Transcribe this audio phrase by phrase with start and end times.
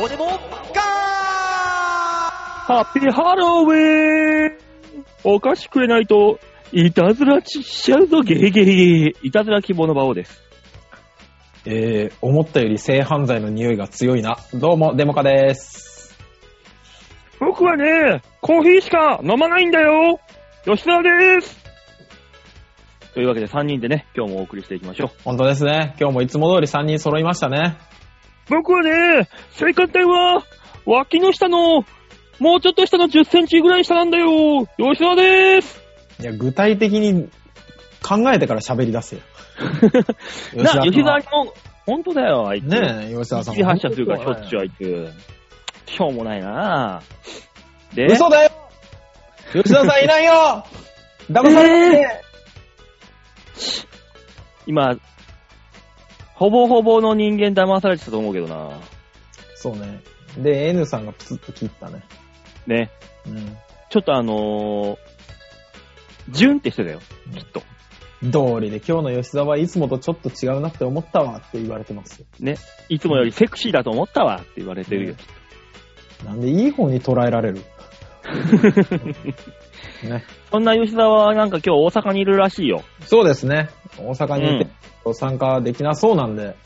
[0.00, 0.30] どうでも
[0.74, 4.52] ガハッピーハロウィーン
[5.24, 6.40] お菓子くれないと、
[6.72, 9.14] いたずらしちゃうぞ、ゲーゲーゲー。
[9.22, 10.40] いたずら希望の場をです。
[11.66, 14.38] えー、思ったより性犯罪の匂いが強いな。
[14.54, 16.16] どうも、デモカです。
[17.38, 20.18] 僕はね、コーヒーしか飲まないんだよ
[20.64, 21.62] 吉田です
[23.12, 25.10] というわけで3人でね、今日もお送りしていきましょう。
[25.24, 25.94] 本当ですね。
[26.00, 27.76] 今日もいつも通り3人揃いましたね。
[28.50, 30.44] 僕はね、性感帯は、
[30.84, 31.84] 脇の下の、
[32.40, 35.80] もうちょっと下の10センチぐらい下なんだよ吉田です
[36.20, 37.28] いや、具体的に
[38.02, 39.22] 考えてから喋り出せよ。
[40.56, 41.54] な、吉田沢も、
[41.86, 42.64] 本当だよ、あいつ。
[42.64, 45.12] ねえ、吉沢さん一時発射するからしょっちゅうあいつ。
[45.86, 47.94] しょうもないなぁ。
[47.94, 48.50] で、嘘だよ
[49.52, 50.64] 吉田さんいないよ
[51.30, 52.06] 騙されないで、
[54.66, 54.96] 今、
[56.40, 58.70] ほぼほぼの人間騙されてたと思うけどな
[59.56, 60.00] そうね。
[60.38, 62.02] で、N さんがプツッと切ったね。
[62.66, 62.90] ね。
[63.26, 63.56] うん。
[63.90, 64.96] ちょっとあのー、
[66.30, 67.00] ジュンってしてたよ、
[67.36, 67.60] きっと。
[68.22, 72.26] 通りで今日の吉沢はいつもとちょっと違うなって思ったわって言われてますよ。
[72.38, 72.56] ね。
[72.88, 75.14] いつもよりセクシーだと思ったわって言われてるよ。
[76.24, 77.60] なんでいい方に捉えられる？
[80.04, 80.24] ね。
[80.50, 82.82] そんな吉沢はなんか今日大阪にいるらしいよ。
[83.02, 83.68] そうですね。
[83.98, 84.70] 大阪にいて、
[85.12, 86.56] 参加できなそうなんで。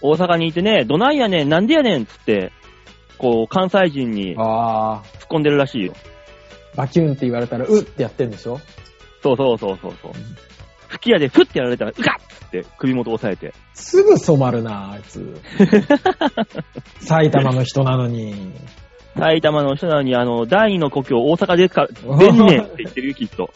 [0.00, 2.52] 大阪にいてね、どないやねん、なんでやねんっつって、
[3.18, 5.92] こう、関西人に突っあ込んでるらしいよ。
[6.74, 8.60] ー、バキュンって言われたら、うってやってんでしょ？
[9.22, 10.12] そうそうそうそうそう。
[10.88, 13.54] 吹き矢でフッてやられたら、うかっつって首元押さえて。
[13.74, 15.40] すぐ染まるな、あいつ。
[17.00, 18.52] 埼玉の人なのに。
[19.16, 23.50] 埼玉の人なのに、あの、第二の故郷大阪ですから、 出んねんって言ってるよ、きっと。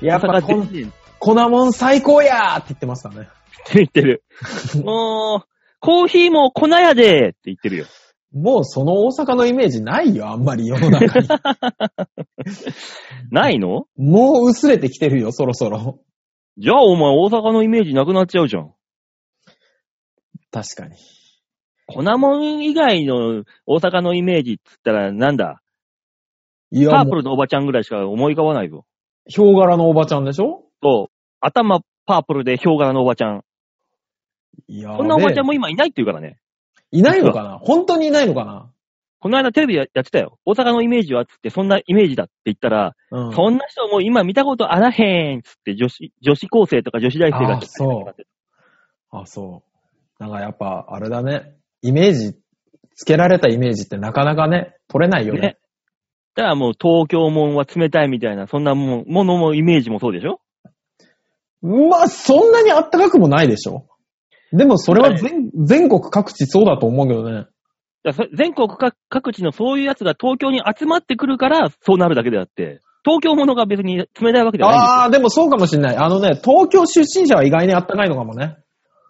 [0.00, 3.28] やっぱこ出んねんって粉もん最高やーって言ってますからね。
[3.74, 4.24] 言ってる。
[4.84, 5.48] もう、
[5.80, 7.86] コーヒーも粉やでって言ってるよ。
[8.32, 11.28] もうその大阪のイメージないよ、あんまり世の中に。
[13.30, 13.86] ないの？
[13.96, 16.00] もう薄れてきてるよ、そろそろ。
[16.58, 18.74] じゃあお前大阪のイメージなくなっちゃうじゃん。
[20.50, 20.96] 確かに。
[21.86, 25.62] 粉もん以外の大阪のイメージっつったらなんだ？
[26.70, 28.84] いや、パープルのおばちゃんぐらいしか思い浮かばないぞ。
[29.26, 30.67] ヒョウ柄のおばちゃんでしょ？
[30.82, 31.12] そう。
[31.40, 33.44] 頭パープルでヒョウ柄のおばちゃん。
[34.66, 36.38] いやこんなおばちゃんもも今いないって言うからね。
[36.90, 37.58] いないのかな？
[37.58, 38.70] 本当にいないのかな？
[39.20, 40.38] この間テレビでやってたよ。
[40.44, 43.34] 大阪のイメージはっつって、そんなイメージだって言ったら、うん。
[43.34, 48.24] そんな人もう今見たことあらへんっつって女子、女子高生とか女子大生があそう
[49.10, 49.62] あ、そ
[50.20, 50.22] う。
[50.22, 51.56] なんかやっぱ、あれだね。
[51.82, 52.36] イメージ、
[52.94, 55.40] つけられたイメージってなかなかね、取れないよね。
[55.40, 55.58] ね
[56.34, 60.40] だからもう東京もんは冷たいみたいな、そんなもん、ものもイメージもそうでしょ？
[61.62, 63.86] まあ、そんなにあったかくもないでしょ
[64.52, 67.32] でもそれは全全国各地そうだと思うけどね。
[67.32, 67.48] だか
[68.04, 74.94] らそ全国各各地のそういうやつが東京に集まってくるから、そうなるだけであって、東京ものが別に冷たいわけではないんですよ。
[74.94, 75.96] ああ、でもそうかもしんない。
[75.96, 78.56] あのね、東京出身者は意外にあったかいのかもね。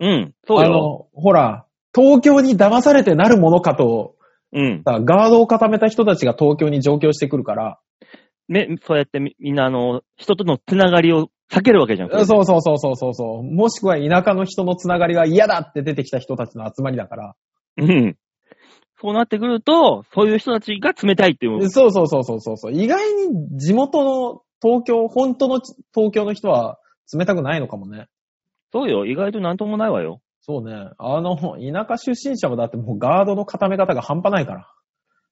[0.00, 0.66] うん、そうよ。
[0.66, 4.14] あの、ほら、東京に騙されてなるものかと、
[4.52, 4.82] うん。
[4.84, 7.78] さガードを固めた人たちが東京に上京してくるから、
[8.48, 12.10] ね、そうやってみみんなあの、人とのつながりを避けるわけじゃん。
[12.10, 13.42] そうそうそうそうそうそう。
[13.42, 17.34] もしくは田舎の人のつながりが嫌だって出てきた人たちの集まりだから。
[17.78, 18.16] うん。
[19.00, 21.68] そうなってくると、そういう人たちが冷たいっていう。
[21.70, 22.72] そうそうそうそうそうそう。
[22.72, 25.60] 意外に地元の東京、本当の
[25.94, 26.78] 東京の人は
[27.12, 28.08] 冷たくないのかもね。
[28.72, 29.06] そうよ。
[29.06, 30.20] 意外となんともないわよ。
[30.40, 30.90] そうね。
[30.98, 34.68] あの、田舎出身者もだってもうガードの固め方が半端ないから。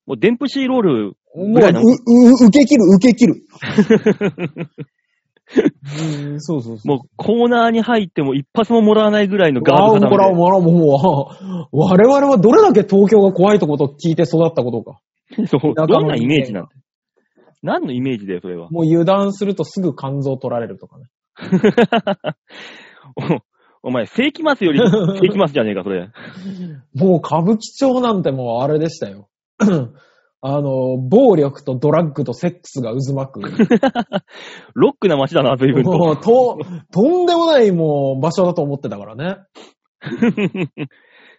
[0.05, 3.35] もうデンプシーロール、もう、う、う、受け切る、受け切る。
[5.55, 6.87] うんそうそうそう。
[6.87, 14.99] もうコーナーに入っても一発ももらわないぐらいのガードああ、もらおう、固めもらおう、もう、我々はどれだけ東京が怖いとこと聞いて育ったことか。
[15.35, 15.47] て。
[15.47, 15.73] そう。
[15.73, 16.75] どんなイメージなんて。
[17.63, 18.69] 何のイメージだよ、それは。
[18.69, 21.05] もう油断するとすぐ肝臓取られるとかね。
[23.83, 26.09] おお前、世紀末より世紀末じゃねえか、それ。
[26.93, 29.29] もう歌舞伎町なんてもうあれでしたよ。
[30.41, 33.41] あの、暴力とドラッグとセックスが渦巻く。
[34.75, 36.57] ロックな街だな、随分もと。
[36.59, 39.37] う、と、とんでもないもう場所だと思ってたからね。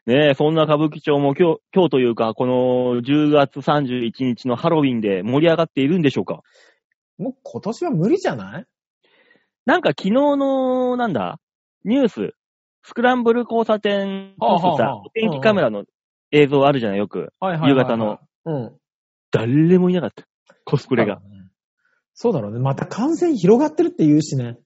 [0.06, 6.40] ねえ、そんな歌舞伎町も今日、今日というか、この10月31日のハロウィンで盛り上がっているんでしょうか？
[7.18, 8.64] もう今年は無理じゃない？
[9.66, 11.38] なんか昨日の、なんだ、
[11.84, 12.34] ニュース、
[12.82, 15.84] スクランブル交差点はあはあさはあ、お天気カメラの
[16.32, 17.32] 映像あるじゃない、よく。
[17.38, 18.18] はいはいはいはい夕方の。
[18.46, 18.77] うん。
[19.30, 20.24] 誰もいなかった。
[20.64, 21.20] コスプレが。
[22.14, 22.58] そうだろうね。
[22.58, 24.58] また感染広がってるって言うしね。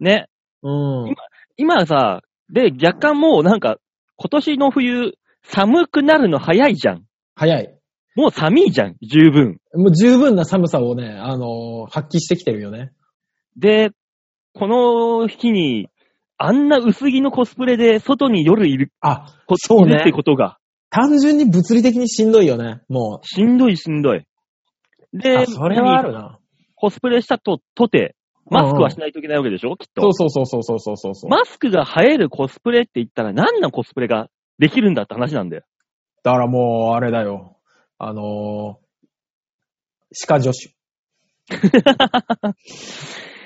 [0.00, 0.28] ね。
[0.62, 1.14] うん。
[1.56, 3.76] 今さ、で、若干もうなんか、
[4.16, 5.12] 今年の冬、
[5.42, 7.04] 寒くなるの早いじゃん。
[7.34, 7.78] 早い。
[8.16, 9.60] もう寒いじゃん、十分。
[9.74, 12.92] もう十分な寒さをね、あのー発揮してきてるよね。
[13.56, 13.90] で、
[14.54, 15.88] この日に、
[16.36, 20.58] あんな薄着のコスプレで外に夜いる、あ、こそうねってことが、
[20.90, 22.80] 単純に物理的にしんどいよね。
[22.88, 24.18] もしんどいしんどい。
[24.18, 24.26] う。
[25.12, 26.38] で、あ、それはあるな。
[26.74, 28.14] コスプレしたと、とて、
[28.50, 29.76] マスクはしないといけないわけでしょ？
[29.76, 30.00] きっと。
[30.12, 31.30] そうそうそうそうそうそうそう。
[31.30, 35.64] マスクが生えるコスプレって言ったら何のコスプレができるんだって話なんだよ。
[36.22, 37.56] だからもう、あれだよ。
[37.98, 38.88] あのー、
[40.12, 40.74] 歯科助手。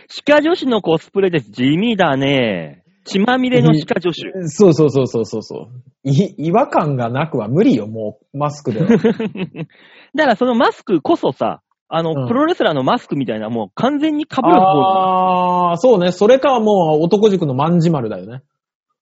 [0.09, 1.51] 歯科女子のコスプレです。
[1.51, 2.85] 地味だね。
[3.05, 4.23] 血まみれの歯科女子。
[4.47, 5.69] そうそうそうそうそうそ
[6.05, 6.09] う。
[6.09, 8.89] い、違和感がなくは無理よ、もう、マスクでは。
[8.97, 9.67] だか
[10.15, 14.49] らそのマスクこそさ、あの、うんプロレスラーのマスクみたいな、もう完全に被る。
[14.49, 16.13] ああ、そうね。
[16.13, 18.43] それかはもう男塾の万字丸だよね。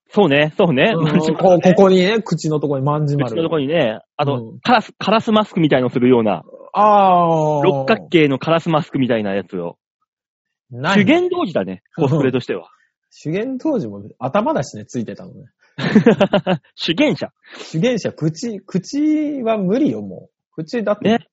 [0.08, 0.92] そうね、そうね。
[0.96, 3.30] うんこここにね、口のとこに万字丸。
[3.30, 6.42] 口のとこにね、あと、うんカラス、カラスマスクみたいのするような、
[6.72, 7.62] ああ。
[7.62, 9.76] 六角形のカラスマスクみたいなやつを。
[10.72, 12.70] 何主言同時だね、コスプレとしては。
[13.10, 15.46] 主言当時も頭だしね、ついてたのね。
[16.74, 17.32] 主言者。
[17.56, 20.62] 主言者、口、口は無理よ、もう。
[20.62, 21.08] 口だって。
[21.08, 21.26] ね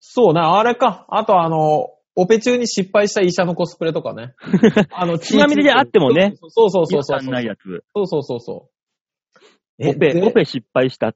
[0.00, 1.06] そうね、あれか。
[1.08, 4.34] あとあの、オペ中に失敗した医者のコスプレとかね。
[4.90, 6.34] あの、血まみれであってもね。
[6.48, 7.84] そうそうそうそう違和感ないやつ。
[7.94, 8.68] そうそうそうそ
[9.78, 9.88] う。
[9.90, 11.14] オペ、ぜオペ失敗した。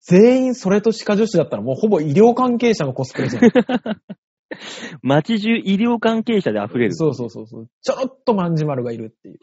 [0.00, 3.42] 全員それと歯科助手だったらもうほぼ医療関係者のコスプレじゃん。
[5.02, 6.94] 街中医療関係者で溢れる。
[6.94, 7.68] そうそうそうそう。
[7.82, 9.38] ちょろっと万字丸がいるっていう。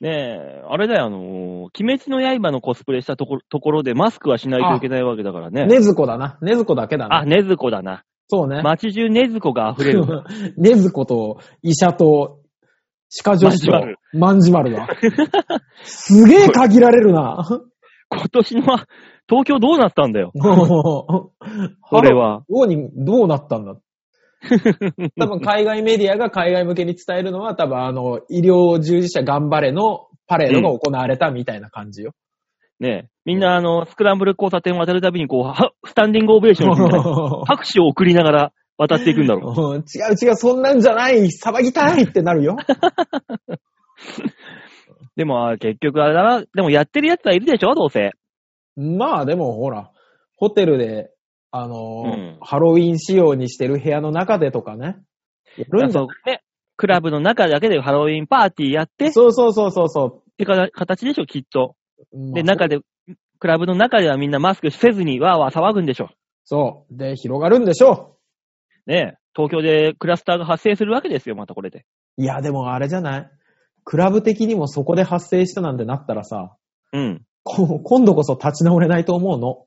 [0.00, 1.20] ねえ、あれだよ、あのー、
[1.80, 5.66] 鬼滅の刃のコスプレしたところところでマスクはしないといけないわけだからね。
[5.66, 6.38] ねずこだな。
[6.42, 7.18] ねずこだけだな。
[7.18, 8.02] あ、ねずこだな。
[8.28, 8.62] そうね。
[8.62, 10.04] 街中ねずこが溢れる。
[10.56, 12.40] ねずこと医者と
[13.10, 13.72] 歯科助手と
[14.18, 14.88] 万字丸だ。
[15.84, 17.46] すげえ限られるな。
[18.08, 18.62] 今年の
[19.28, 20.32] 東京どうなったんだよ。
[20.34, 21.32] こ
[21.90, 22.12] それ。
[22.12, 22.42] は。
[22.48, 23.76] どうに、どうなったんだ
[25.18, 32.12] 多分海外メディアが海外向けに伝えるのは多分あの、医療従事者頑張れのパレードが行われたみたいな感じよ。
[32.80, 37.02] ねえ、みんなあの、スクランブル交差点を渡るたびにこう、はスタンディングオベーションをみたいな
[37.46, 39.74] 拍手を送りながら渡っていくんだろう。
[39.76, 42.56] うん違う違う、そんなんじゃない騒ぎたいってなるよ。
[45.14, 46.42] でも、あ結局あれだな。
[46.54, 48.10] でもやってる奴はいるでしょどうせ。
[48.76, 49.90] まあでもほら、
[50.36, 51.10] ホテルで、
[51.52, 54.96] あのーうんハロウィン仕様にしてる部屋の中でとかね。
[55.56, 56.42] やるんじゃそうね。
[56.76, 61.76] クラブの中だけでハロウィンパーティーやって、っそうそうそうそうそてか形でしょ、きっと。
[62.12, 62.32] う。
[62.32, 62.80] で、まあ中で、
[63.38, 66.08] クラブの中ではみんなマスクせずにわーわー騒ぐんでしょ。
[66.44, 66.96] そう。
[66.96, 68.16] で、広がるんでしょ
[68.86, 69.18] ねえ。
[69.36, 71.84] 東京でクラスターが発生するわけですよ、またこれで。
[72.18, 72.22] う。
[72.22, 73.30] いや、でもあれじゃない？
[73.84, 76.56] クラブ的にもそこで発生したなんてなったらさ、
[76.92, 77.22] うん。
[77.44, 79.64] こ今度こそ立ち直れないと思うの。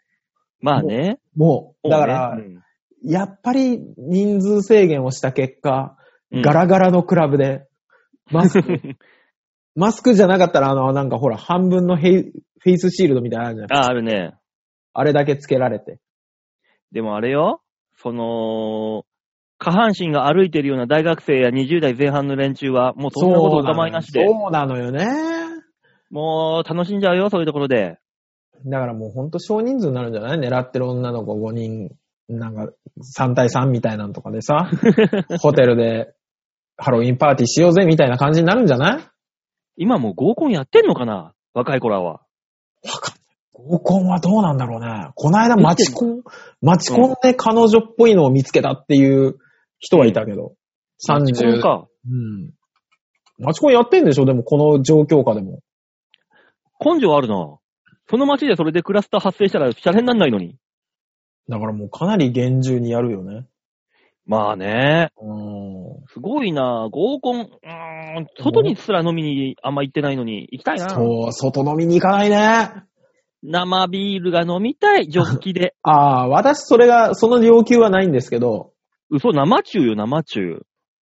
[0.61, 1.19] まあね。
[1.35, 2.59] もう、だから、そうね
[3.07, 5.95] やっぱり人数制限をした結果、
[6.31, 7.65] うんガラガラのクラブで、
[8.31, 8.67] マスク、
[9.75, 14.33] マスクじゃなかったら、あの、なんかほら、半分のヘイフェイスシールドみたいなのあるじゃないあ、あるね。
[14.93, 15.99] あれだけつけられて。
[16.91, 17.61] でもあれよ、
[17.93, 19.05] その、
[19.59, 25.05] 下半身が歩いてるような大学生や20代前半の連中は、もうそんなことお構いなしで、そうなのよね。
[26.09, 27.97] もう楽しんじゃうよ、そういうところで。
[28.65, 30.39] だからもうほんと少人数になるんじゃない？
[30.39, 31.91] 狙ってる女の子5人、
[32.29, 32.69] なんか
[33.19, 34.69] 3対3みたいなのとかでさ、
[35.41, 36.13] ホテルで
[36.77, 39.03] ハロウィンパーティーしようぜみたいな感じになるんじゃない？
[39.77, 41.33] 今もう合コンやってんのかな？
[41.53, 42.21] 若い子らは。
[43.53, 45.09] 合コンはどうなんだろうね。
[45.15, 46.21] この間マチコン、
[46.61, 49.37] マチコンで彼女っぽいのを見つけたっていう
[49.79, 50.53] 人はいたけど。
[51.07, 51.61] マチコン30。
[51.61, 51.87] か。
[52.05, 52.51] うん。
[53.39, 54.25] マチコンやってんでしょ？
[54.25, 55.59] でもこの状況下でも。
[56.83, 57.57] 根性あるな。
[58.09, 60.57] その街でそれでクラスター発生したら、シャレになんないのに。
[61.49, 63.45] だからもうかなり厳重にやるよね。
[64.25, 65.11] まあね。
[65.21, 65.33] う
[66.01, 66.05] ん。
[66.07, 66.89] すごいな。
[66.91, 70.89] 合コン、うーん、外にすら飲みにあんま行ってないのに、行きたいな。
[70.89, 72.83] そう、外飲みに行かないね。
[73.43, 75.75] 生ビールが飲みたい、ジョッキで。
[75.83, 78.71] ああ、私それが、その要求はないんですけど、
[79.11, 80.65] 嘘、生中よ、生中。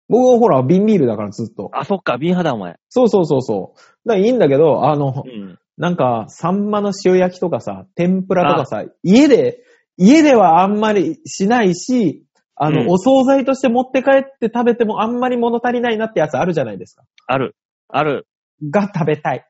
[0.08, 1.70] 僕はほら、瓶ビールだからずっと。
[1.72, 2.78] あ、そっか、瓶派だ、お前。
[2.88, 3.78] そうそうそうそう。
[4.08, 5.58] だからいいんだけど、あのう、ん。
[5.78, 9.60] なんか、サンマの塩焼きとかさ、天ぷらとかさ、家で、
[9.96, 12.24] 家ではあんまりしないし、
[12.56, 17.04] あの、うんお惣菜として持って帰って食べてもあんまり物足りないなってやつあるじゃないですか。
[17.28, 17.54] ある。
[17.88, 18.26] ある。
[18.68, 19.46] が食べたい。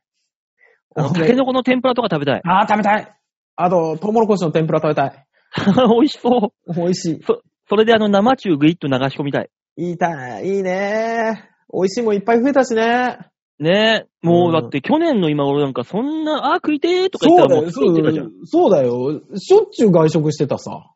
[0.95, 2.43] あの、タケノコの天ぷらとか食べたい。
[2.45, 3.15] ああ、食べたい。
[3.57, 5.27] あと、トウモロコシの天ぷら食べたい。
[5.89, 6.75] 美味しそう。
[6.75, 7.21] 美味しい。
[7.69, 9.51] それであの生中ぐいっと流し込みたい。
[9.77, 10.47] いいたい。
[10.47, 11.49] いいね。
[11.73, 13.19] 美味しいもんいっぱい増えたしね。
[13.61, 18.31] ねえ、もうだって去年の今頃なんかそんな、あ、食いてーとか言ったらもうそうだよ、言ってたじゃん。
[18.47, 19.21] そうだよ。
[19.37, 20.91] しょっちゅう外食してたさ。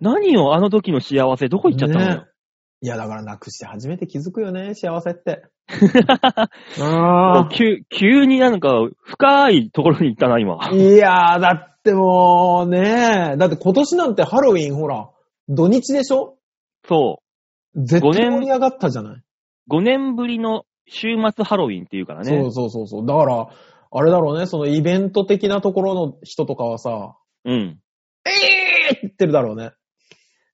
[0.00, 2.14] 何よ、あの時の幸せ、どこ行っちゃったのよ。
[2.22, 2.22] ね
[2.82, 5.42] いや、だからなくして初めて気づくよね、幸せって。
[6.78, 10.58] もあう急急になんか深いところに行ったな、今。
[10.60, 10.70] あ。
[10.74, 15.10] いやー、だってもうね、だって今年なんてハロウィンほら、
[15.48, 16.36] 土日でしょ？
[16.88, 17.20] そ
[17.76, 19.12] 絶五年対盛り上がったじゃない？
[19.14, 19.22] う。
[19.76, 22.28] 5年ぶりの週末ハロウィンっていうからね。
[22.28, 23.06] そうそうそうそう。
[23.06, 23.48] だから、
[23.92, 27.78] あれだろうね、そのイベント的なところの人とかはさ、うん。
[28.24, 29.70] えーって言ってるだろうね。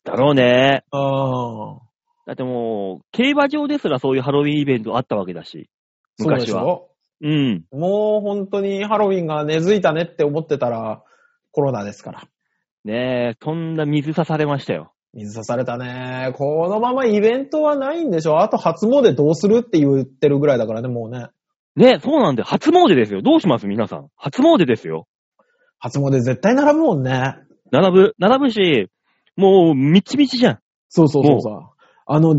[0.05, 0.85] だろうね。
[0.91, 1.81] ああ。
[2.27, 5.69] だってもう、競馬場ですらそういうハロウィンイベントあったわけだし。
[6.19, 6.63] そうで昔は。
[6.63, 6.91] しょ？
[7.23, 7.65] うん。
[7.73, 11.03] もう本当にハロウィンが根付いたねって思ってたら、
[11.53, 12.29] コロナですから。
[12.85, 14.93] ねえ、そんな水刺されましたよ。
[15.17, 16.33] 水刺されたね。
[16.37, 21.29] このままイベントはないんでしょあと初詣どうするって言ってるぐらいだからね、もうね。
[21.75, 23.23] ねそうなんで、初詣ですよ。
[23.23, 23.67] どうします？
[23.67, 24.09] 皆さん。
[24.17, 25.07] 初詣ですよ。
[25.79, 27.37] 初詣絶対並ぶもんね。
[27.71, 28.91] 並ぶ、並ぶし、
[29.37, 30.59] もう、みちみちじゃん。
[30.89, 31.71] そうそうそうさ。
[32.07, 32.35] あの、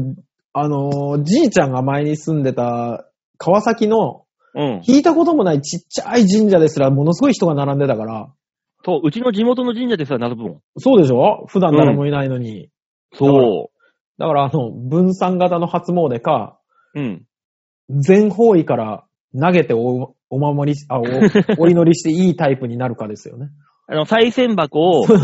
[0.54, 3.06] あの、じいちゃんが前に住んでた
[3.38, 4.24] 川崎の
[4.56, 4.80] うん。
[4.80, 8.34] 聞いたこともないちっちゃい神社ですらものすごい人が並んでたから。
[8.86, 10.62] そう、うちの地元の神社でさ、並ぶもん。
[10.78, 11.46] そうでしょ？
[11.48, 12.70] 普段誰もいないのに。
[13.14, 13.70] そ
[14.18, 16.60] だからあの、分散型の初詣か、
[16.96, 17.00] う。
[17.00, 17.24] うん。
[17.90, 19.06] 全方位から
[19.40, 21.04] 投げておお守りし、あ、お、
[21.60, 23.50] お祈りしていいタイプになるかですよね。
[23.90, 25.20] あの、再銭箱を、 ぐわ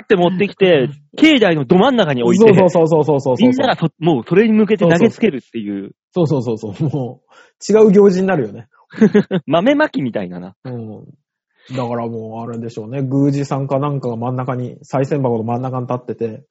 [0.00, 3.48] ーって持ってきて、境内のど真ん中に置いて、そうそうそうそうそうそう。
[3.48, 6.88] みんながそもうそれに向けて投げつけるっていう、そうそうそうそう。
[6.88, 8.68] もう、違う行事になるよね。
[9.46, 10.54] 豆まきみたいなな。
[10.64, 11.04] うん。
[11.74, 13.02] だからもう、あれでしょうね。
[13.02, 16.44] 宮司さんかなんかが真ん中に、再銭箱の真ん中に立ってて、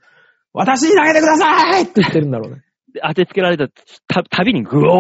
[0.54, 2.62] 私に投げてくださいって言ってるんだろうね。
[2.94, 3.68] で当てつけられた
[4.08, 4.92] たたびにグオーグ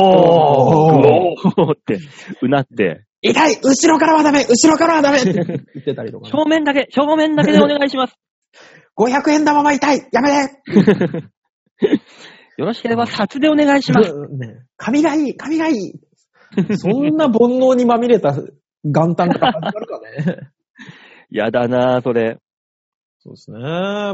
[1.61, 1.99] オーって
[2.41, 5.43] うなって、痛い後ろからはダメ後ろからはダメって 言
[5.81, 8.15] ってたりとかね、正面だけ、正面だけでお願いします。
[8.97, 11.23] 500円玉は痛いやめて
[12.57, 14.13] よろしければ札でお願いします。
[14.29, 15.93] ね、髪がいい髪がいい
[16.77, 18.33] そんな煩悩にまみれた
[18.85, 20.51] 元旦から始まるかね。
[21.31, 22.37] やだなぁ、それ。
[23.19, 23.59] そうですね。
[23.59, 24.13] ま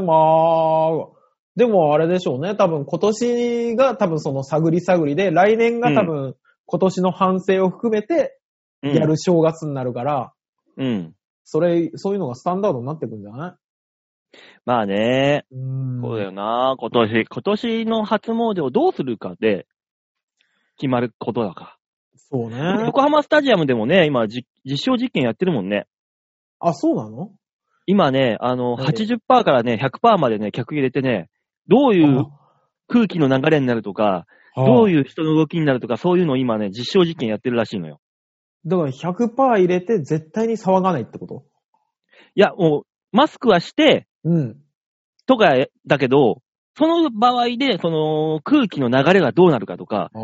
[1.56, 2.56] でもあれでしょうね。
[2.56, 8.38] 多分今年が多分その探り探りで、来年が多分今年の反省を含めて
[8.82, 10.32] うんやる正月になるから、
[10.78, 11.14] うん。
[11.44, 13.58] それ、そういうのがスタンダードになってくるんじゃな
[14.34, 14.38] い？
[14.64, 19.66] まあね、うんそうだよな今年、今年の初詣をどうするかで
[20.78, 21.76] 決まることだか
[22.32, 22.78] そうら。
[22.78, 22.86] ね。
[22.86, 25.86] 横浜スタジアムでもね、今じ実証実験やってるもんね。
[26.58, 27.30] あ、そうなの？
[27.86, 31.28] 今ね、あの、はい80%からね、100%までね、客入れてね、
[31.68, 32.26] どういう
[32.88, 34.98] 空気の流れになるとか、どういう。
[34.98, 38.00] いう人の動きになるとか、そういうのを今ね、実証実験やってるらしいのよ。
[38.64, 41.44] だから100%入れて絶対に騒がないってこと？
[42.34, 44.56] いや、もう、マスクはして、うん。
[45.26, 45.54] とか
[45.86, 46.42] だけど、
[46.76, 50.18] その場合で、その空気の流れがどうなるかとか、あ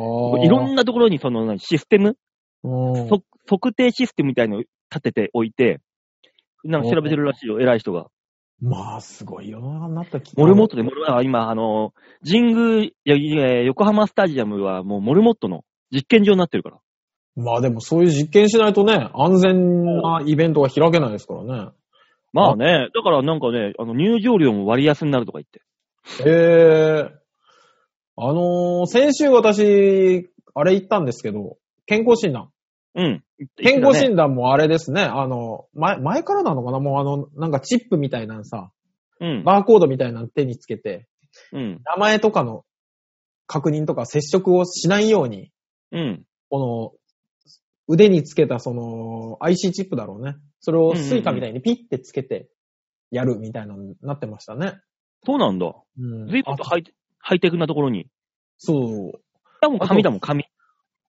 [0.45, 2.17] いろんなところにその何システム、
[3.49, 4.69] 測定システムみたいのを立
[5.03, 5.81] てておいて、
[6.65, 8.07] なんか調べてるらしいよ、偉い人が。
[8.61, 11.93] まあ、すごい世の中になった気モルモットで、モルあ今、あの、
[12.29, 15.63] 神宮、横浜スタジアムはもうモルモットの
[15.93, 16.79] 実験場になってるから。
[17.37, 21.71] まあでもそういう実験しないとね、安全なイベントが開けないですからね。
[22.33, 25.63] まあね、だからなんかね、あの入場料も割安になるとか言って。
[26.25, 27.11] へえ。
[28.17, 32.51] あのー先週私、あれ行ったんですけど、健康診断。
[32.95, 33.25] うん。
[33.57, 36.81] 健康ね診断もあれですね、あの、前、前からなのかな？
[36.81, 38.73] もうあの、なんかチップみたいなのさ、
[39.21, 39.45] うん。
[39.45, 41.07] バーコードみたいなの手につけて、
[41.53, 41.81] うん。
[41.85, 42.65] 名前とかの
[43.47, 45.53] 確認とか接触をしないように、
[45.93, 46.25] うん。
[46.51, 46.93] この、
[47.87, 50.37] 腕につけたその IC チップだろうね。
[50.61, 52.49] それを Suica みたいにピッてつけて
[53.11, 54.75] やるみたいなのになってましたね。
[55.25, 55.67] そうなんだ。
[55.67, 58.03] うん随分とあハイテハイテクなところに。
[58.03, 58.07] い
[58.59, 59.21] そう。
[59.63, 60.45] や、もう紙だもん、紙。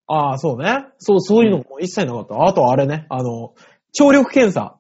[0.08, 0.86] ああ、そうね。
[0.98, 2.44] そう、そういうのも一切なかった。
[2.44, 3.54] あとあれね、あの、
[3.94, 4.78] 聴力検査。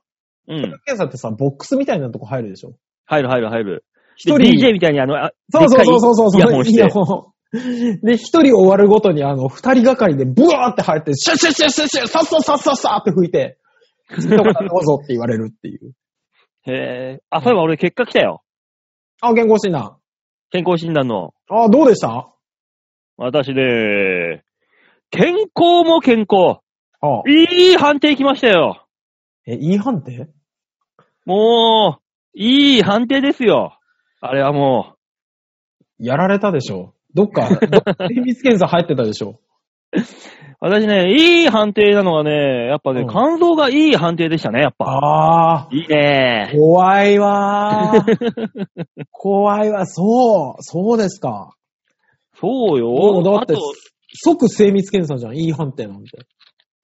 [0.47, 0.61] うん。
[0.61, 2.73] 検査ってさ、ボックスみたいなとこ入るでしょ？
[3.05, 3.85] 入る入る入る。
[4.17, 6.41] 一で人 DJ みたいにあの、あそうそうそうそうそう。
[6.41, 13.57] でっかいイヤホンしてイヤホンで、一人終わるごとにあの、二人がかりでブワーって入って、シュッシュッシュッシュッシュッさっさっさっさっさって吹いて、
[14.19, 15.93] 次の方どうぞって言われるっていう。
[16.63, 16.71] へ
[17.17, 17.19] え。
[17.29, 18.41] あ、そういえば俺結果来たよ。
[19.21, 19.97] あ、健康診断。
[20.51, 21.33] 健康診断の。
[21.49, 22.29] あ、どうでした？
[23.17, 24.43] 私ね、
[25.11, 26.59] 健康も健康。
[27.01, 28.85] あいい判定来ましたよ。
[29.45, 30.29] え、いい判定？
[31.25, 33.77] もう、いい判定ですよ。
[34.21, 34.95] あれはも
[35.97, 39.39] やられたでしょどっか、どっか 精密検査入ってたでしょ
[40.61, 44.85] 私ね、いい判定なのがね、やっぱね、うん肝臓がいい判定でしたね、やっぱ。
[44.85, 46.51] ああ、いいね。
[46.53, 48.65] 怖いわー。
[49.09, 51.55] 怖いわ、そう、そうですか。
[52.35, 52.89] そうよ。
[52.89, 53.55] もうだって
[54.13, 56.09] 即精密検査じゃん、いい判定なんて。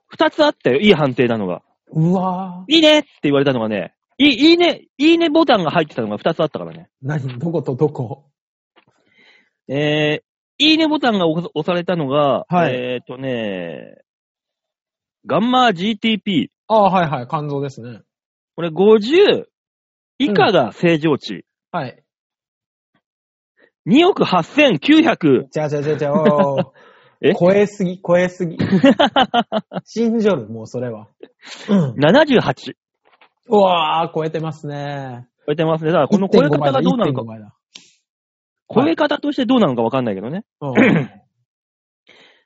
[0.07, 1.61] 二つあったよ、いい判定なのが。
[1.91, 2.73] うわー。
[2.73, 6.87] いいねって言われたのがね、いい、いいね、いいねボタンが入ってたのが二つあったからね。
[7.01, 7.39] 何？
[7.39, 8.23] どことどこ？
[9.67, 10.23] えー、
[10.57, 13.97] いいねボタンが押押されたのが、はいえーとね、
[15.25, 16.47] ガンマ GTP。
[16.67, 18.01] ああ、はいはい、肝臓ですね。
[18.55, 19.45] これ50
[20.19, 21.45] 以下が正常値。
[21.71, 22.03] はい。
[23.87, 25.49] 2億8900。
[25.49, 26.63] ちゃうちゃうちゃうちゃう おー
[27.21, 27.33] え？
[27.33, 28.57] 超えすぎ、超えすぎ。
[29.85, 31.07] 信じる、もうそれは。
[31.69, 31.91] うん。
[31.93, 32.75] 78。
[33.47, 35.27] うわー、超えてますね。
[35.45, 35.91] 超えてますね。
[35.91, 37.23] だからこの超え方がどうなのか
[38.69, 38.85] 1.5、倍だ。
[38.85, 40.43] 超え方としてどうなのかわかんないけどね。
[40.61, 41.25] 1.5倍だ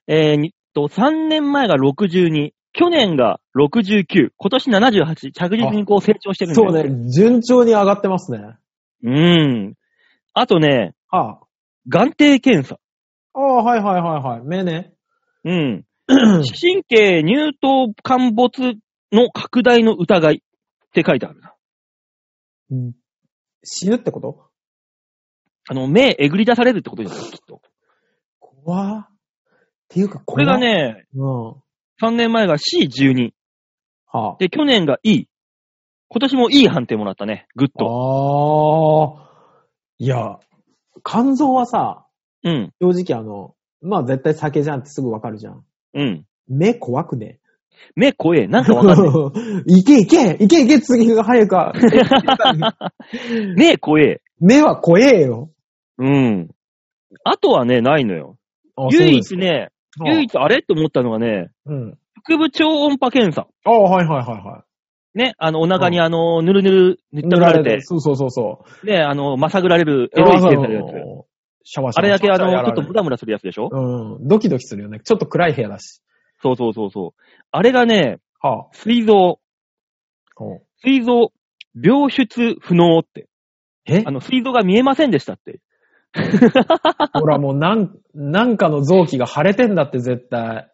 [0.07, 2.51] えー、にと、3年前が62。
[2.71, 4.29] 去年が69。
[4.37, 5.31] 今年78。
[5.31, 6.53] 着実にこう成長してうん。
[6.53, 6.87] るんだよ。
[6.87, 8.39] そうね、順調に上がってますね。
[9.03, 9.73] うん。
[10.33, 11.39] あとね、は
[11.87, 12.79] 眼底検査。
[13.33, 13.39] あ。
[13.39, 14.41] ああ、はいはいはいはい。
[14.43, 14.93] 目ね。
[15.43, 15.85] うん。
[16.07, 18.73] 神経乳頭陥没
[19.11, 21.53] の拡大の疑いって書いてあるな。
[22.71, 22.93] うん
[23.63, 24.48] 死ぬってこと？
[25.71, 27.61] あの、目えぐり出されるってことですよ、きっと。
[28.39, 29.07] 怖っ
[29.87, 31.49] ていうか、これが、ね、うん。
[32.01, 33.33] 3年前が C12。
[34.11, 35.25] はで、去年が E。
[36.07, 37.45] 今年もいい判定もらったね。
[37.55, 37.77] グッあ。
[37.77, 39.19] と。
[39.19, 39.63] ああ。
[39.99, 40.39] いや、
[41.05, 42.07] 肝臓はさ、
[42.43, 42.73] うん。
[42.81, 45.63] 正直あの、まあ絶対酒じゃんってすぐわかるじゃん。
[45.93, 46.25] うん。
[46.47, 47.39] 目怖くね？
[47.95, 48.47] 目怖え。
[48.47, 49.11] なんかわかんな
[49.67, 49.77] い。
[49.81, 51.73] いけいけいけいけ次が早くか。
[53.55, 54.21] 目怖え。
[54.39, 55.51] 目は怖えよ。
[55.99, 56.49] うん。
[57.23, 58.37] あとはね、ないのよ。
[58.75, 59.37] あ唯一。
[59.37, 61.97] ね、そうですか唯一あれと思ったのがね、うん。
[62.23, 63.47] 腹部超音波検査。
[63.65, 64.63] ああ、はいはいはいは
[65.15, 67.25] ね、あの、お腹にあの、ぬるぬる塗い。
[67.25, 68.85] ったられて、そうそうそうそう。
[68.85, 70.85] ね、あの、まさぐられるエロい検査のやつ。
[71.63, 73.69] シャワーシャワーあれだけあの、ちょっとムラムラするやつでしょ？
[73.71, 74.27] うん。
[74.27, 75.01] ドキドキするよね。
[75.03, 76.01] ちょっと暗い部屋だし。
[76.41, 77.21] そうそうそうそう。
[77.51, 78.69] あれがね、はあ。
[78.71, 79.39] 膵臓、
[80.35, 81.31] ほう膵臓、
[81.75, 83.27] 病出不能って。
[83.85, 84.03] え？
[84.05, 85.59] あの、膵臓が見えませんでしたって。
[87.13, 90.71] ほらもうなん、なんかの臓器が腫れてんだって絶対。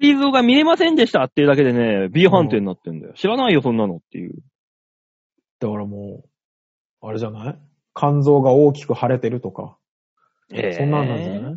[0.00, 3.14] 膵臓が見えませんでしたっていうだけでね、B 判定になってんだよ。
[3.14, 4.34] 知らないよ、そんなのっていう。
[5.58, 6.24] だからも
[7.02, 7.58] う、あれじゃない？
[7.94, 9.78] 肝臓が大きく腫れてるとか。
[10.52, 11.56] ええそんなんなんじゃない？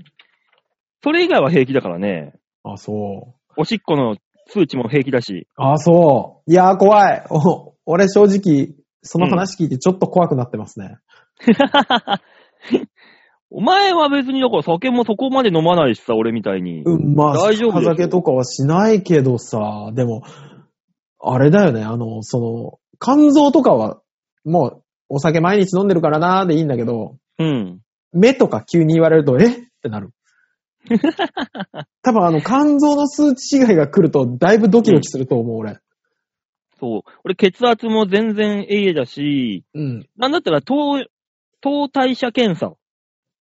[1.03, 2.33] それ以外は平気だからね。
[2.63, 3.53] あ、そう。
[3.57, 4.15] おしっこの
[4.47, 5.47] 数値も平気だし。
[5.57, 6.51] あ、そう。
[6.51, 7.25] いやー、怖い。
[7.29, 10.97] お 俺正直、その話聞いてちょっと怖くなってますね。
[13.51, 16.83] お前は別にだから酒もそこまで飲まないしさ、俺みたいに。
[16.83, 20.23] うん、まあ、大丈夫酒とかはしないけどさ、でも、
[21.19, 24.01] あれだよね、あの、その、肝臓とかは、
[24.45, 27.79] もう、お酒毎日飲んでるからなーでいいんだけど、うん。
[28.13, 29.47] 目とか急に言われると、え？
[29.47, 30.11] ってなる。
[32.03, 35.79] 多分あの、肝臓の数値違いが来ると、だいぶドキドキすると思う、俺。
[36.79, 37.01] そう。
[37.23, 40.07] 俺血圧も全然ええだし、うん。
[40.17, 41.03] なんだったら糖、
[41.61, 42.73] 糖代謝検査。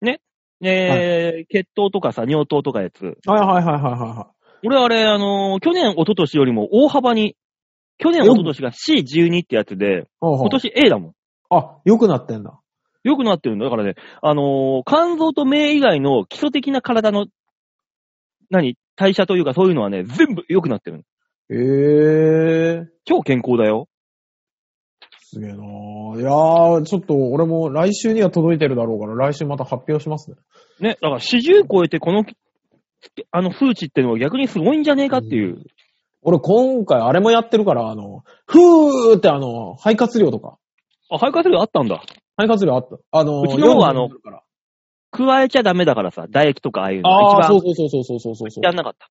[0.00, 0.20] ね？
[0.62, 3.04] えー血糖とかさ、尿糖とかやつ。
[3.04, 4.30] はいはいはいはいは
[4.64, 7.36] 俺あれ、あのー去年、一昨年よりも大幅に、
[7.98, 10.06] 去年、一昨年が C12 ってやつで、いはい。
[10.20, 11.12] 今今年 A だもん。
[11.50, 12.58] あ、良くなってんだ。
[13.04, 13.66] 良くなってるんだ。
[13.66, 17.26] だからね、あのー肝臓と目以外の基礎的な体の、
[18.50, 18.76] 何？
[18.96, 21.02] 代謝というかそういうのはね、全部良くなってるの。
[21.50, 22.86] へえー。
[23.04, 23.88] 超健康だよ。
[25.36, 30.36] すげえなーいやー、ちょっと俺も来週には届いてるだろうから、来週また発表しますね。
[30.80, 30.88] ね。
[31.02, 32.24] だから40超えてこの、
[33.30, 35.62] あの数値ってのは逆にすごいんじゃねえかっていう。
[36.22, 40.56] 俺今回あれもやってるから、あの、ふーってあの、肺活量とか。
[41.10, 42.02] あ、肺活量あったんだ。
[42.38, 42.96] 肺活量あった。
[43.10, 44.42] あの、うちの方はあの夜に飲んでるから
[45.10, 47.10] 加えちゃダメだからさ、唾液とかああいうの。
[47.10, 49.10] ああ、そうそうそうそうそうそうそうやんなかった。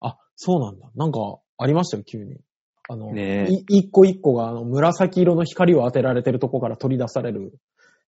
[0.00, 0.90] あ、そうなんだ。
[0.96, 2.40] なんか、ありましたよ、急に。
[2.88, 7.54] あの、ね一個一個が、あの、紫色の光を当てられてるとこから取り出される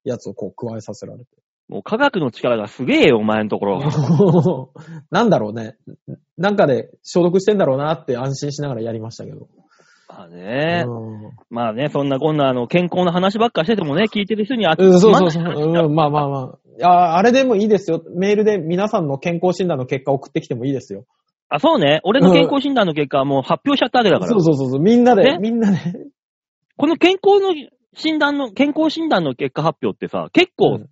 [0.04, 1.30] やつをこう、加えさせられて。
[1.68, 4.72] もう科学の力がすげえよ、お前のところ。
[5.10, 5.76] なんだろうね。
[6.36, 9.48] なんかで消毒してんだろうなって安心しながらやりましたけど。
[10.08, 10.84] まあね。
[10.86, 15.44] うんまあね、そんなこんなあの、健康な話ばっかしててもね、聞いてる人にあうん、そうそうそう。
[15.44, 16.58] うん、まあまあまあ。
[16.76, 18.02] いや、あれでもいいですよ。
[18.14, 21.06] メールで皆さんの健康診断の結果送ってきてもいいですよ。
[21.48, 22.00] あ、そうね。
[22.04, 24.30] 俺の健康診断の結果はもう発表しちゃったわけだから。
[24.30, 24.80] そうそうそうそう。
[24.80, 25.38] みんなで、ね？
[25.38, 25.78] みんなで。
[26.76, 27.54] この健康の
[27.94, 30.88] 診断の、健康診断の結果発表ってさ、結構、うん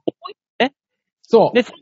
[1.24, 1.56] そう。
[1.56, 1.72] で、そ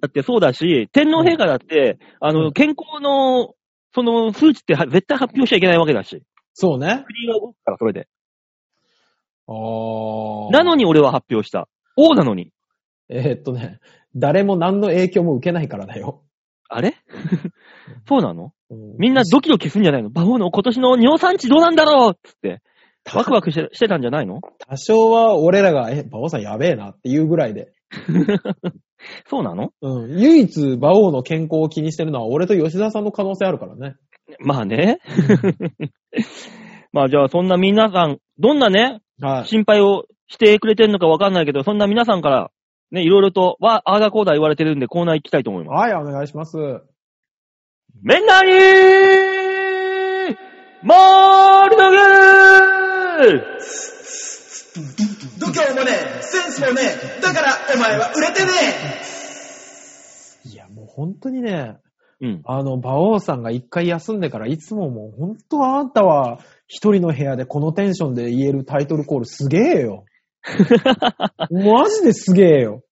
[0.00, 3.54] だってそうだし、天皇陛下だって、あの、うん健康の、
[3.94, 6.22] その数値っては絶対発表しちゃいけないわけだし。
[6.54, 7.04] そうね。
[7.06, 8.08] 国が動くから、それで。
[9.48, 11.68] あーなのに俺は発表した。
[11.96, 12.52] 王なのに。
[13.08, 13.80] えーっとね、
[14.14, 16.22] 誰も何の影響も受けないからだよ。
[16.74, 16.94] あれ？
[18.08, 18.52] そうなの？
[18.70, 20.10] うんみんなドキドキするんじゃないの？
[20.10, 22.18] バオの今年の尿酸値どうなんだろう？
[22.22, 22.62] つって。
[23.14, 24.40] ワクワクしてしてたんじゃないの？
[24.68, 27.72] 多少は俺らが、え、馬王さんやべえなっていうぐらいで。
[29.28, 29.70] そうなの？
[29.82, 30.18] うん。
[30.20, 33.96] 唯一馬王の健康を気にしてるのは俺と吉沢さんの可能性あるからね。
[34.38, 34.98] まあね。
[36.92, 39.46] まあじゃあそんな皆さん、どんなね、はい。
[39.46, 42.50] 心配をしてくれてるのかわかんないけど、そんな皆さんから、
[42.92, 45.80] ね、いろいろと、わ、あーだこーだ言われてるんでコーナー行きたいと思います。
[45.80, 46.56] はい、お願いします。
[48.02, 50.36] みんなにー
[50.82, 53.52] モールドゲー
[55.38, 56.82] 度胸もねえ、センスもね
[57.18, 58.50] え、だからお前は売れてね
[60.44, 61.78] いや、もう本当にね、
[62.20, 62.42] うん。
[62.44, 70.04] あの、馬王さんが一回休んでからいつももう本当あんたは一人の部屋でこのテンションで言えるタイトルコールすげえよ。
[71.50, 72.82] マジですげえよ。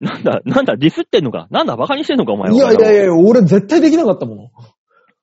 [0.00, 1.48] なんだ、なんだ、ディスってんのか？
[1.50, 2.56] なんだ、バカにしてんのかお前は。
[2.56, 4.50] いやいやいや、俺絶対できなかったもの。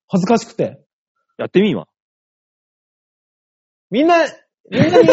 [0.08, 0.82] 恥ずかしくて。
[1.38, 1.88] やってみんわ。
[3.90, 4.26] みんな、
[4.70, 5.08] みんなに、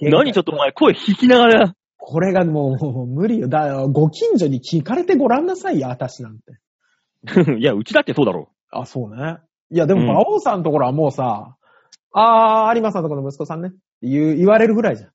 [0.10, 1.74] 何ちょっとお前声引きながら。
[1.96, 3.48] これがもうもう無理よ。
[3.48, 6.52] だご近所に聞かれてごらんなさいよ、私なんて。
[7.58, 9.38] いや、うちだってそうだろあ、そうね。
[9.70, 11.53] いや、でも、うん馬王さんのところはもうさ、
[12.16, 13.68] あー、有馬さんのところの息子さんね。
[13.68, 15.10] って言う、言われるぐらいじゃん。
[15.10, 15.12] う。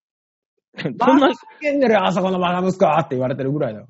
[0.99, 3.87] そんな、叫んでるよ、あそこのバカ息子って言われてるぐらいだよ。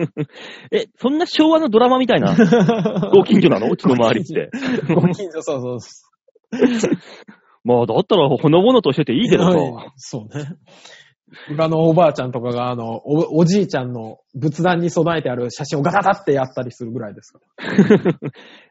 [0.70, 2.34] え、そんな昭和のドラマみたいな？
[3.12, 3.70] ご近所なの？
[3.70, 4.50] うちの周りって。
[4.94, 6.88] ご近所、そうそうそ
[7.64, 9.92] まあ、だったらほのぼのとしてていいけどさ。
[9.96, 10.44] そうね。
[11.50, 18.14] 裏のおばあちゃんとかが、あの、お、おじいちゃんの仏壇に備えてある写真をガタガタってやったりするぐらいですから。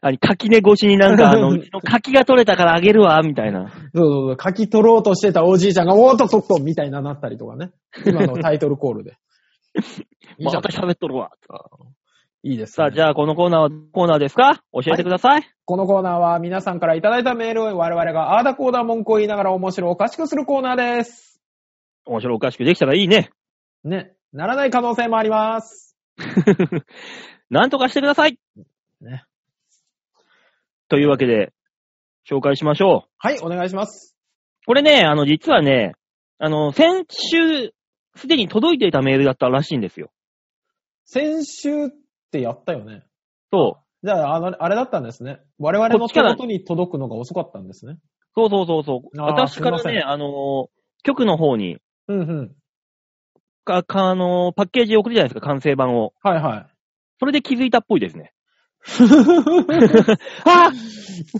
[0.00, 3.68] あの垣根越しになんか、あの、 うちの柿が取れたからあげるわ、みたいな。
[3.68, 7.70] そうそうそう、書き取ろうとしてたおじいちゃんが、おーっとっとっとみたいななったりとかね。
[8.06, 9.14] 今のタイトルコールで。
[10.40, 11.32] また喋っとるわ。
[12.44, 12.72] いいです、ね。
[12.74, 14.62] さあ、じゃあ、このコーナーは、コーナーですか？
[14.72, 15.42] 教えてください。
[15.64, 21.33] このコーナーは皆さんからいただいたメールを我々があーだこーだ文句を言いながら面白おかしくするコーナーです。
[22.06, 23.30] 面白おかしくできたらいいね。
[23.84, 24.12] ね。
[24.32, 25.96] ならない可能性もあります。
[27.50, 28.38] なんとかしてください。
[29.00, 29.24] ね。
[30.88, 31.52] というわけで、
[32.28, 33.10] 紹介しましょう。
[33.18, 34.16] はい、お願いします。
[34.66, 35.94] これね、あの、実はね、
[36.38, 37.72] あの、先週、
[38.16, 40.10] すでに届いていたメールだったらしいんですよ。
[41.04, 41.90] 先週っ
[42.30, 43.04] てやったよね。
[43.52, 45.40] そじゃあ、あの、あれだったんですね。
[45.58, 47.94] 我々の手こっちから元に届くのが遅かったんですね。
[47.94, 47.98] う。
[48.34, 49.20] そうそうそうそう。
[49.20, 50.68] あー私からね、すいませんあの、
[51.02, 52.54] 局の方に、うんうん。
[53.64, 56.12] か、か、あの、パッケージ送るじゃないですか、完成版を。
[56.22, 56.74] はいはい。
[57.18, 58.32] それで気づいたっぽいですね。
[60.44, 60.70] あ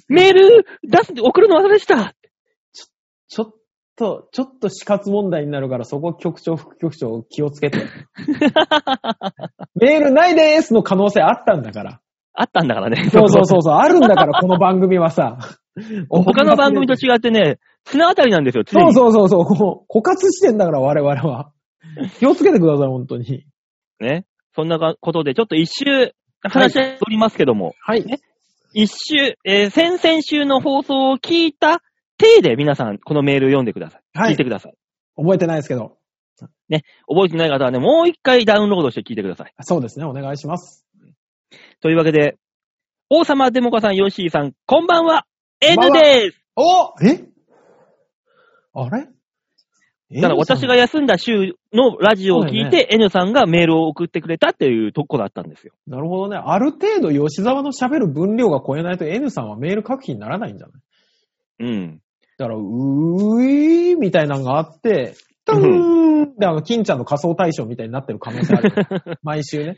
[0.09, 2.15] メール出す、送るの忘れてた
[3.29, 3.55] ちょっ
[3.97, 7.79] と、ちょっと死活問題になるから、そこ局長、副局長気をつけて。
[9.75, 12.01] メールないでーすの可能性あったんだから。
[12.33, 13.11] あったんだからね。
[13.11, 15.39] そうそうそうそう、あるんだから、この番組はさ。
[16.09, 18.95] 他の番組と違ってね、綱渡りなんですよ、常そうに。
[18.95, 21.53] そうそうそう、こう枯渇してんだから、我々は。
[22.19, 23.47] 気をつけてください、本当に。
[24.01, 24.27] ね。
[24.55, 28.05] そんなことで、ちょっと一周話しておりますけども、はい。
[28.73, 31.81] 一周、えー先々週の放送を聞いた
[32.19, 34.19] 体で皆さん、このメールを読んでください。
[34.19, 34.75] はい聞いてください。
[35.17, 35.97] 覚えてないですけど。
[37.07, 39.55] 覚えてない方はね、もう一回ダウンロードして聞いてください。
[39.61, 40.85] そうですね、お願いします。
[41.81, 42.37] というわけで、
[43.11, 45.27] 王様デモカさん、ヨッシーさん、こんばんは
[45.61, 47.34] !N こんばんはですおえ？
[48.75, 49.09] あれ？
[50.21, 55.73] だから私が休んだ週のラジオを聞いて、N さんがメールを送ってくれたっていうとこだったんですよ。
[55.87, 56.37] なるほどね。
[56.37, 60.73] ある程度吉沢の喋る分量が超えないと N さんはメール書く気にならないんじゃな
[61.67, 61.71] い？
[61.71, 62.01] うん。
[62.37, 65.15] だから、うーいーみたいなのがあって、
[65.47, 69.19] トゥーンで、あの、金ちゃんの仮想対象みたいになってる可能性ある。
[69.23, 69.77] 毎週ね。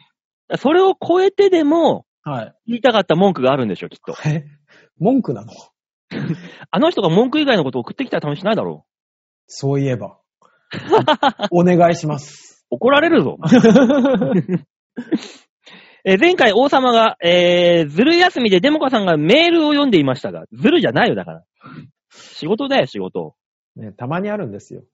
[0.58, 2.54] それを超えてでも、はい。
[2.66, 4.14] 言いたかった文句があるんでしょ、きっと。
[4.28, 4.44] え？
[4.98, 5.52] 文句なの？
[6.70, 8.86] あの人が文句以外のことを送ってきたら試しないだろ
[9.46, 10.18] そういえば。
[11.50, 12.66] お願いします。
[12.70, 12.76] う。
[12.76, 13.38] 怒られるぞ。
[16.04, 21.42] えー前回王様が、えー、ずる休みでデモカさんがメールを読んでいましたが、ずるじゃないよ、だから。
[22.10, 23.34] 仕事だよ、仕事。
[23.74, 24.84] ね、たまにあるんですよ。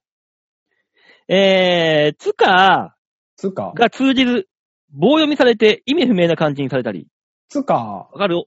[1.28, 2.96] えー、つか
[3.36, 4.48] つか、が通じる、
[4.94, 7.06] 棒読みされて意味不明な感じにされたり。
[7.50, 8.42] つか、わかる？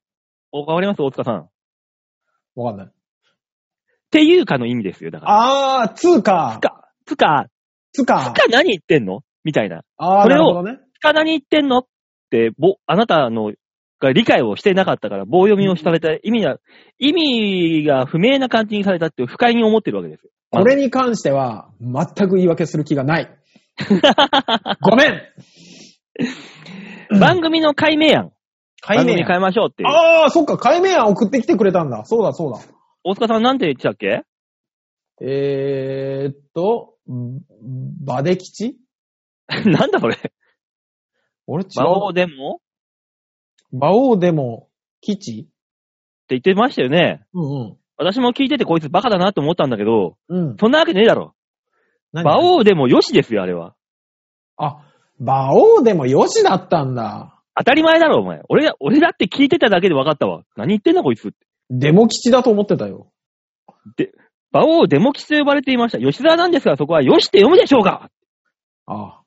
[0.51, 1.01] おわかります？
[1.03, 1.49] 大塚さん。
[2.61, 2.91] っわかんない。
[4.11, 5.81] ていうかの意味ですよ、だから。
[5.81, 7.47] あー、つかつ、か、つか、
[7.91, 9.21] つかつ、か何言ってんの？
[9.43, 9.83] みたいな。
[9.97, 10.79] ああ、それをなるほどね。
[10.93, 11.79] 深田に言ってんの？
[11.79, 11.85] っ
[12.31, 13.53] て、ぼ、あなたの、
[13.99, 16.57] が理解をしてなかったから、棒読みをされた、意味が、
[16.99, 20.31] 意味が不明な感じにされたって不快に思ってるわけですよ。
[20.51, 23.29] これに関しては、全く言い訳する気がない。
[24.81, 25.21] ごめん
[27.19, 28.31] 番組の解明案。
[28.85, 29.89] 解明番組変えましょうっていう。
[29.89, 32.05] ああ、そっか、解明案送ってきてくれたんだ。
[32.05, 32.59] そうだ、そうだ。
[33.03, 34.23] 大塚さんなんて言ってたっけ？
[35.21, 37.39] えーっと、ん
[38.03, 38.75] バデ吉？
[39.47, 40.17] なんだそれ。
[41.47, 42.13] 俺違馬王う。
[42.13, 42.59] でも
[43.71, 44.69] 馬王でも、
[45.01, 45.49] 吉って
[46.29, 47.25] 言ってましたよね。
[47.33, 50.49] うん私も聞いててこいつバカだなと思ったんだけど、うん。
[50.49, 50.57] うん。
[50.57, 51.33] そんなわけねえだろ。
[52.11, 52.23] 何？
[52.23, 53.73] 馬王でもよしですよ、あれは。
[54.57, 54.79] あ、
[55.17, 57.34] 馬王でもよしだったんだ。
[57.57, 58.41] 当たり前だろ、お前。
[58.49, 60.43] 俺、俺だって聞いてただけで分かったわ。
[60.55, 61.33] 何言ってんだ、こいつ。
[61.69, 63.07] デモ吉だと思ってたよ。
[64.51, 65.99] 馬王デモ吉と呼ばれていました。
[65.99, 68.09] 吉沢なんですが、そこはよしって読むでしょうか
[68.85, 69.21] ああ。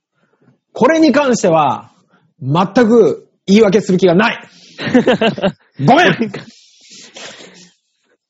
[0.73, 1.91] これに関しては、
[2.41, 4.49] 全く言い訳する気がない。
[5.85, 6.33] ごめん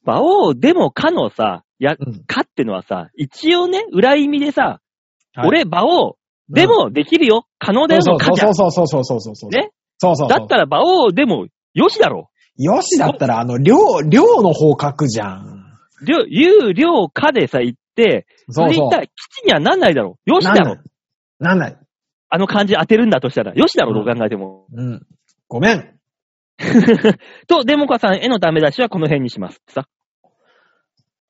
[0.04, 4.80] 馬王でもかのさ、や、うんかってのはさ、一応ね、裏意味でさ、
[5.34, 6.16] はい俺馬王
[6.48, 7.46] でもできるよ。
[7.58, 8.54] 可能だよそうのかじゃん。
[8.54, 9.50] そうそうそうそうそうそう。
[9.50, 10.28] ねそうそうそう。
[10.28, 12.30] だったら馬王でもよしだろ。
[12.56, 15.76] よしだったら、あの、量、量の方書くじゃん。
[16.02, 19.10] りょ、有料かでさ、言って、そそうそうれ言ったら基
[19.42, 20.18] 地にはなんないだろ。
[20.24, 20.78] よしだろ。
[21.38, 21.76] なんない。
[22.30, 24.66] あの漢字当てるんだとしたら、よしだろ、うんどう考えても。
[24.72, 25.06] うん。
[25.46, 25.98] ごめん。
[27.46, 29.62] と、デモカさんへのダメ出しはこの辺にします。
[29.68, 29.86] さ。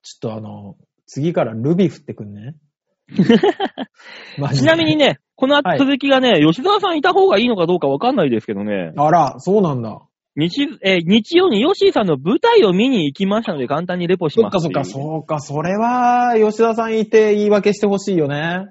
[0.03, 0.77] ちょっとあの、
[1.07, 2.55] 次からルビー振ってくんね。
[4.55, 10.03] ちでなみにね、このはい続きがね、吉沢さんいた方がいいのかどうかわかんないですけどね、あら、そうなんだ。
[10.37, 18.69] 日、えー日曜にヨッシーさんの舞台を見に行きましたので簡単にレポしますそっかそっか、そうか、それは、吉田さんいて言い訳してほしいよね。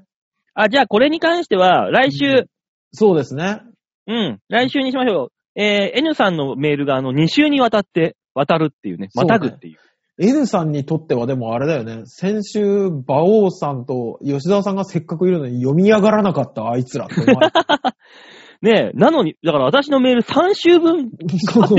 [0.53, 2.47] あ、じゃあこれに関しては、来週、
[2.93, 3.61] そうですね。
[4.07, 5.59] うん、来週にしましょう。
[5.59, 9.79] えー N さんのメールがあの、2週にわたって渡るっていうね、そうねまたぐっていう。
[10.19, 12.03] N さんにとってはでもあれだよね。
[12.05, 17.51] 先週、馬王さんと吉沢さんがせっかくいるのに読み上がらなかったあいつらって思われ
[18.61, 21.25] ねえ、なのに、だから私のメール3週分って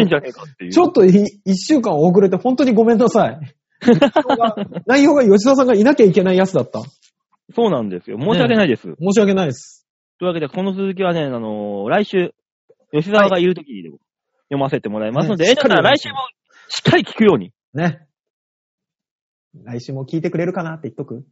[0.05, 0.71] んじゃねえかっていう。
[0.71, 1.09] ちょっとい
[1.45, 3.39] 一週間遅れて本当にごめんなさい。
[4.87, 6.81] 内容が吉沢さんがいなきゃいけないやつだった。
[7.55, 8.19] そうなんですよ。
[8.21, 8.95] 申し訳ないです。
[9.01, 9.89] 申し訳ないです。
[10.19, 12.33] というわけで、この続きはね、あのー来週、
[12.93, 13.99] 吉沢がいるときにでも
[14.49, 16.17] 読ませてもらいますので、ねえ、だから来週も
[16.69, 17.53] しっかり聞くように。
[17.75, 18.08] ね。
[19.55, 21.25] 来週も聞いてくれるかなって言っとく？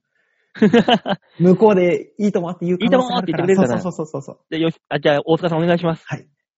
[1.38, 4.40] 向こうでいいともって言う可能性あるからいいともって言ってくれるかなそうそうそうそう。
[4.48, 6.04] でよし、あ、じゃあ、大塚さんお願いします。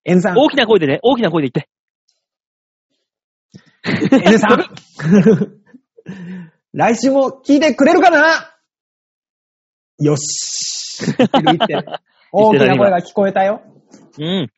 [0.04, 1.68] N さん、大きな声でね、大きな声で言って。
[4.24, 4.58] N さん
[6.72, 8.54] 来週も聞いてくれるかな？
[9.98, 11.04] よし。
[12.30, 13.62] 大きな声が聞こえたよ。
[14.18, 14.50] うん。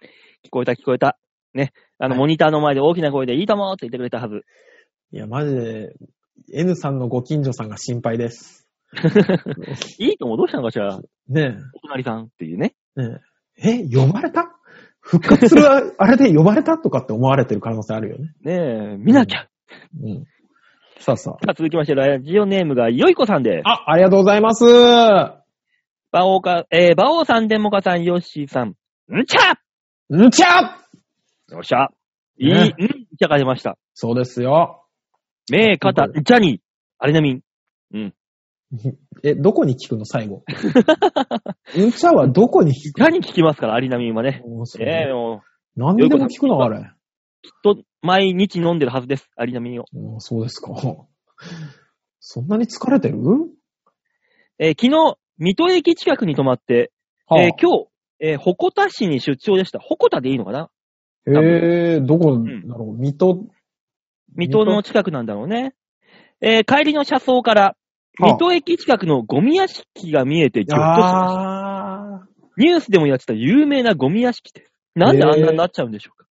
[0.45, 1.19] 聞こえた聞こえた。
[1.55, 1.73] ね。
[1.99, 4.43] あの、はいモニターの前で大きな声でいいともって言ってくれたはず。
[5.13, 5.95] いや、マジで、
[6.53, 8.67] N さんのご近所さんが心配です。
[9.99, 10.99] いいともどうしたのかしら？
[11.29, 12.75] ねお隣さんっていうね。
[12.99, 13.21] え、ね
[13.63, 14.57] え、え、呼ばれた？
[15.01, 15.63] 復活する
[15.99, 18.33] あれで呼ばれたとかって思われてる可能性あるよね。
[18.43, 19.49] ねえ、見なきゃ。
[20.03, 20.25] うん。
[20.99, 23.63] さあささあ、続きまして、ラジオネームがよいこさんです。
[23.65, 23.71] あ。
[23.87, 24.65] あ、ありがとうございます。
[26.13, 28.71] バオか、えー、バオさん、デモカさん、ヨッシーさん。
[28.71, 29.53] んちゃ
[30.27, 30.77] んちゃ
[31.51, 31.89] よっしゃ。
[32.39, 32.73] いい、ねん
[33.17, 33.79] ちゃが出ました。
[33.95, 34.80] そうですよ。
[35.51, 36.61] 目、肩、ジャニー、
[36.99, 37.41] アレナミン。
[37.93, 38.15] うん。
[39.25, 40.43] え、どこに聞くの最後？
[41.77, 44.43] うんちゃはどこに聞くジャニー聞きますから、アリナミンはね。
[44.47, 45.43] のそうええも
[45.77, 46.79] 何でも聞くのあれ。
[46.79, 46.83] う、
[47.43, 49.85] きっと、毎日飲んでるはずです、アリナミンを。
[49.93, 50.73] うんそうですか。
[52.21, 53.19] そんなに疲れてる？
[54.59, 56.93] えー昨日、水戸駅近くに泊まって、
[57.27, 57.87] はあえー今日、
[58.21, 59.79] えー鉾田市に出張でした。
[59.81, 60.71] 鉾田でいいのかな？
[61.27, 63.45] えー、どこだろう、水戸。
[64.35, 65.75] 水戸の近くなんだろうね。
[66.41, 67.75] えー帰りの車窓から、は
[68.23, 71.41] あ水戸駅近くのゴミ屋敷が見えてギョッとしました。
[72.17, 72.23] あ
[72.57, 74.73] ニュースでもやってた有名なゴミ屋敷です。
[74.95, 76.27] なんであんなになっちゃうんでしょうか。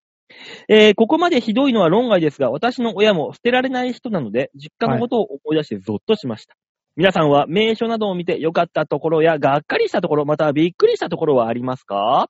[0.67, 6.55] えーここまでひどいのは論外ですが、私の親も捨てられない人なので、実家のことを思い出してゾッとしました。
[6.95, 12.29] 皆さんは名所などを見て良かったところや、がっかりしたところ、またはびっくりしたところはありますか？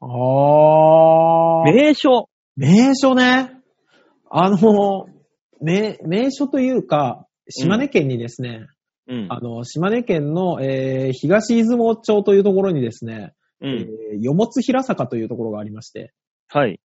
[0.00, 0.06] ー。
[0.06, 1.72] あー。
[1.72, 2.28] 名所。
[2.56, 3.50] 名所ね。
[4.30, 5.06] あの、
[5.60, 8.66] 名、名所というか、島根県にですね、
[9.06, 9.26] うん。
[9.30, 14.18] あの、島根県の、えー東出雲町というところにですね、えうん。
[14.18, 16.12] ー、よもつ平坂というところがありまして、
[16.48, 16.80] はい。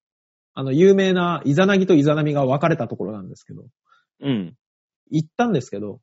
[0.53, 3.63] あの、有名なイザナギとイザナミが分かれたところなんですけど、
[4.21, 4.55] うん。
[5.11, 6.01] 行ったんですけど、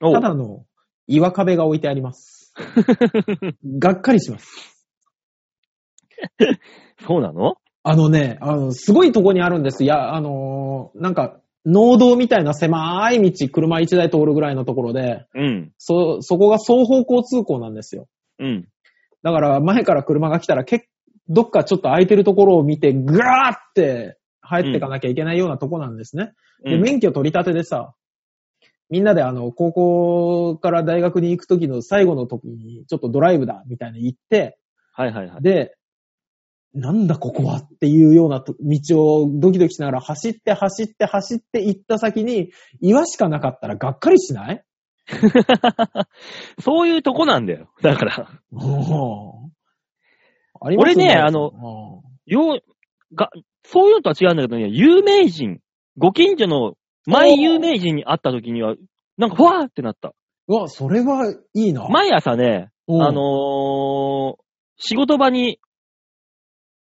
[0.00, 0.64] おただの
[1.06, 2.54] 岩壁が置いてあります。
[3.78, 4.86] がっかりします。
[7.06, 7.56] そうなの？
[7.90, 9.82] あのね、あの、すごいとこにあるんです。
[9.82, 15.72] いや、あのーなんか、農道みたいな狭い道、車1台通るぐらいのところで、うん。
[15.78, 18.06] そ、そこが双方向通行なんですよ。
[18.40, 18.68] うん。
[19.22, 20.90] だから、前から車が来たら、け
[21.30, 26.32] どっかちょっと空いてるところを見て、ぐらーって入っていかなきゃいけないようなとこなんですね。
[26.62, 27.94] で、うん免許取り立てでさ、
[28.90, 34.58] みんなであの、高校から大学に行くときの最後の時に、ちょっとドライブだ、みたいな言って、
[34.92, 35.42] はいはいはい。
[35.42, 35.77] で、
[36.78, 38.78] なんだここはっていうようなと道
[39.22, 44.64] をドキドキしながら走って走って走って行った先に岩しかなかったらがっかりしない？
[46.60, 47.68] そういうとこなんだよ。
[47.82, 49.52] だから、うん
[50.60, 53.30] あります俺ねうんあのよう、が、
[53.64, 55.60] そういうのとは違うんだけどね、有名人、
[55.96, 56.74] ご近所の
[57.06, 58.74] 前有名人に会った時には、
[59.16, 60.14] なんかふわーってなった。
[60.48, 61.88] うわ、それはいいな。
[61.88, 64.42] 毎朝ね、うんあのー
[64.80, 65.58] 仕事場に、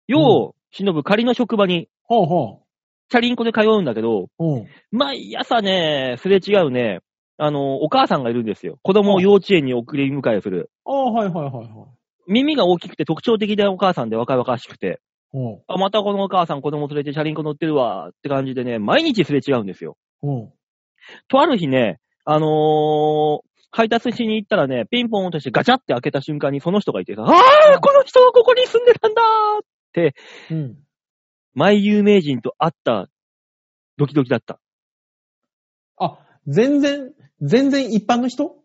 [0.08, 2.64] よう忍ぶ仮の職場に、ほうほ
[3.10, 4.28] チャリンコで通うんだけど、う。
[4.40, 4.68] うん。
[4.92, 7.00] 毎朝ね、すれ違うね、
[7.38, 8.78] あのーお母さんがいるんですよ。
[8.82, 10.72] 子供を幼稚園に送り迎えする。
[10.86, 11.68] ああ、はいはいはいはい。
[12.28, 15.02] 耳が大きくて特徴的なお母さんで若々しくて、
[15.34, 15.62] うん。
[15.68, 19.98] あ、またこのお母さん子供連れてチャリンコ乗ってるわって感じでね、毎日すれ違うんですよ。
[20.22, 20.52] うん。
[21.28, 23.40] とある日ね、あのー
[23.76, 27.32] 配達しに行ったらね、ピンポンとしてガチャって開けた瞬間にその人がいてさ、あ
[27.76, 29.73] あこの人がここに住んでたんだー
[30.52, 30.78] うん。
[31.54, 33.10] 前有名人と会った
[33.98, 34.60] ドキドキだった。
[35.98, 38.56] あ、全然、全然一般の人？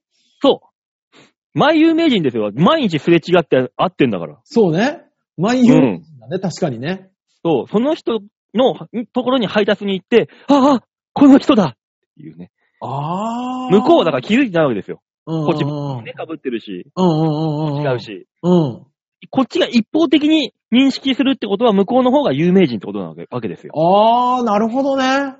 [0.40, 1.18] そう。
[1.54, 2.50] 前有名人ですよ。
[2.54, 4.40] 毎日すれ違って会ってんだから。
[4.44, 5.02] そうね。
[5.36, 7.10] 毎有名人だね、確かにね。
[7.44, 7.68] そう。
[7.68, 8.20] その人
[8.54, 11.76] のんところに配達に行って、ああこの人だっ
[12.16, 12.50] ていうね。
[12.80, 13.70] ああ。
[13.70, 15.02] 向こうはだから気づいてないわけですよ。
[15.26, 17.82] うんうんうん、こっちもね、被ってるし、うんうんうんうん。
[17.82, 18.00] 違う。
[18.00, 18.26] し。
[18.42, 18.86] うん。
[19.30, 23.72] こっちが一方的に認識するってことは向こうの方が有名人ってことなわけですよ。
[23.74, 25.34] ああ、なるほどね。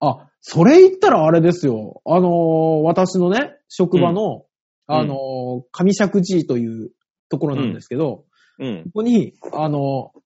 [0.00, 2.02] あ、それ言ったらあれですよ。
[2.04, 4.44] あのー私のね、職場の、
[4.88, 6.90] うんあのー上尺寺という
[7.30, 8.24] ところなんですけど、
[8.58, 8.84] うん。
[8.84, 10.24] ここに、あのー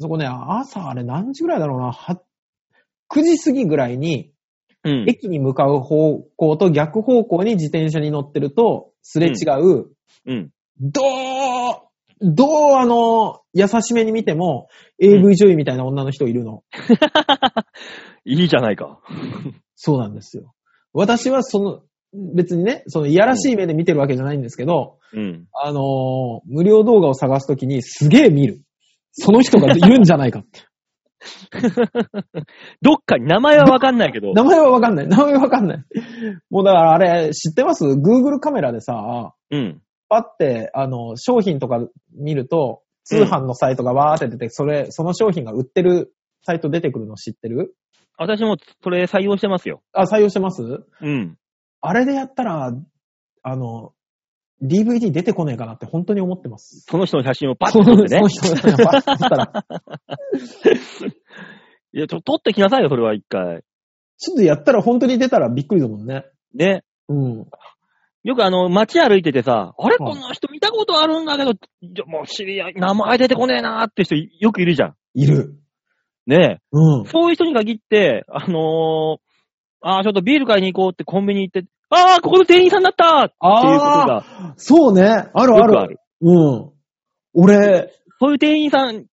[0.00, 2.20] そこね、朝あれ何時ぐらいだろうな、は
[3.10, 4.32] 9時過ぎぐらいに、
[4.84, 5.04] うん。
[5.08, 9.86] 駅に向かう方向と逆方向に自転車に乗ってると、すれ違う、
[10.26, 10.50] うん。
[10.80, 11.87] どう、
[12.20, 16.62] どうあの、優しめに見ても、AV 女優みたいな女の人いるの。
[18.24, 19.00] いいじゃないか。
[19.74, 20.54] そうなんですよ。
[20.92, 21.82] 私はその、
[22.34, 25.46] 別にね、そのいやらしい目で見てるわけじゃないんですけど、うん。
[25.52, 28.62] あのー無料動画を探すときにすげえ見る。
[29.12, 30.60] その人がいるんじゃないかって。
[32.80, 34.32] どっかに名前はわかんないけど。
[34.32, 35.08] 名前はわかんない。
[35.08, 35.84] 名前はわかんない。
[36.50, 39.82] もうだからあれ、知ってます ?Google カメラでさ、うん。
[40.08, 41.80] パって、あの、商品とか
[42.14, 47.74] 見ると、通販のサイトがわーって出て、それ、その商品が売ってるサイト出てくるの知ってる？
[48.18, 49.82] 私もそれ採用してますよ。
[49.92, 50.62] あ、採用してます？
[51.00, 51.38] うん。
[51.80, 52.72] あれでやったら、
[53.42, 53.92] あの、
[54.62, 56.84] DVD 出てこねえかなって本当に思ってます。
[56.88, 58.56] その人の写真をパッと撮ってね その。
[58.56, 59.64] 人がパッと撮ったら、
[61.92, 63.62] いや、ちょ、撮ってきなさいよ、それは一回。
[64.18, 66.26] ちょっとやったら本当に出たらびっくりだもんね。
[66.54, 66.82] ね。
[67.08, 67.46] うん。
[68.24, 69.96] よくあの、街歩いててさ、あれ？
[69.98, 74.94] はいこの人見たことあるんだけど、じゃもう知り合い、名前出てこねえなーって人よくいるじゃん。
[75.14, 75.54] いる。
[76.26, 77.10] ねうんえ。。
[77.10, 79.20] そういう人に限って、あのー、
[79.80, 85.02] あーちょっとビール買いに行こうってコンビニ行って、ああここの店員さんだったっていうことがあ、そうね。
[85.04, 85.56] あるある。
[85.56, 86.00] よくある。
[86.20, 86.70] うん。
[87.34, 89.06] 俺、そういう店員さん、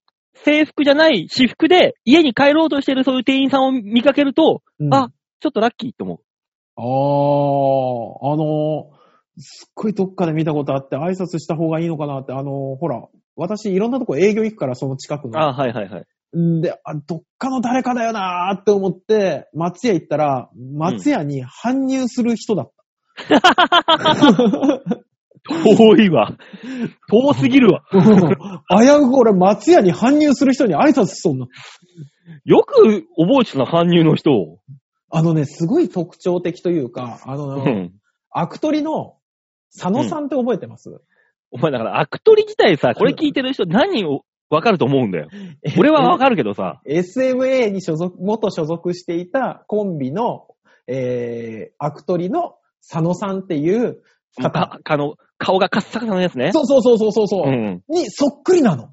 [0.43, 6.19] 制服じゃない私服で家に帰ろうとしてるそういう店員さんを見かけると、うんあ、ちょっとラッキーと思う。
[6.77, 8.91] ああ、あの、
[9.37, 15.39] すっごいどっかで見たことあって挨拶した方がいいのかなって、あの、ほら、私いろんなとこ営業行くから、その近くの。
[15.39, 16.05] あはいはいはい。
[16.37, 23.35] んで、あ、どっかの誰かだよなーって思って、松屋行ったら、松屋に搬入する人だった。
[25.45, 26.35] 遠いわ。
[27.09, 27.83] 遠すぎるわ。
[27.91, 31.47] 危うく俺、松屋に搬入する人に挨拶しそうにな。
[32.45, 34.59] よく覚えてたな、搬入の人を。
[35.09, 37.93] あのね、すごい特徴的というか、あの、うん。
[38.31, 39.17] アクトリの
[39.73, 40.89] 佐野さんって覚えてます、
[41.51, 45.29] お前だから、アクトリ自体さ、これ聞いてる人何をわかると思うんだよ。
[45.77, 46.81] 俺はわかるけどさ。
[46.85, 50.47] SMA に所属、元所属していたコンビの、
[50.87, 52.55] えー、アクトリの
[52.87, 54.01] 佐野さんっていう
[54.37, 54.51] 方。
[54.51, 56.51] か、あの、顔がカッサカサのやつね。
[56.53, 57.83] そうそうそうそうそうそう、うん。
[57.89, 58.89] にそっくりなの。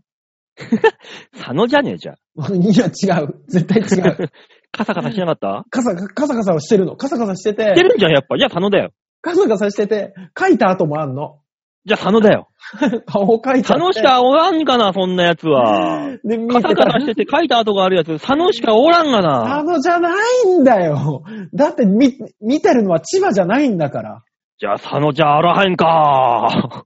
[1.37, 2.17] 佐野じゃねえじゃん。
[2.63, 3.43] いや、違う。
[3.49, 4.31] 絶対違う。
[4.73, 5.65] カサカサしなかった？
[5.71, 6.97] カサカサカサはしてるの。
[6.97, 7.63] カサカサしてて。
[7.63, 8.37] してるんじゃん、やっぱ。
[8.37, 8.93] いや、佐野だよ。
[9.21, 11.39] カサカサしてて、書いた後もあんの。
[11.85, 12.49] じゃあ佐野だよ。
[13.07, 13.63] 顔書いちゃって。
[13.63, 16.11] 佐野しかおらんかな、そんなやつは。
[16.25, 19.63] で、見カサカサしてて書いた跡があるやつ、佐野しかおらんがな。
[19.63, 20.11] 佐野じゃな
[20.45, 21.23] いんだよ。
[21.53, 24.23] だって見、見てるのは千葉じゃないんだから。
[24.59, 26.85] じゃあ佐野じゃあらへんか。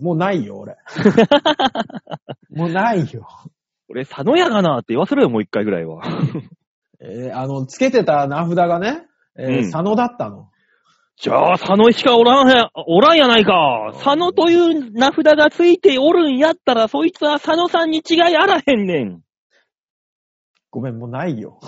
[0.00, 0.76] もうないよ、俺。
[2.54, 3.26] もうないよ。
[3.90, 6.02] 俺佐野やがなって言わせろよ、もう一回ぐらいは。
[7.00, 10.48] えーあの、つけてた名札がね、えーうん佐野だったの。
[11.20, 13.90] じゃあ佐野しかおらんへん、おらんやないか。
[13.94, 19.20] 佐野という名札がついておるんやったら、そいつは佐野さんに違いあらへんねん。
[20.70, 21.58] ごめん、もうないよ。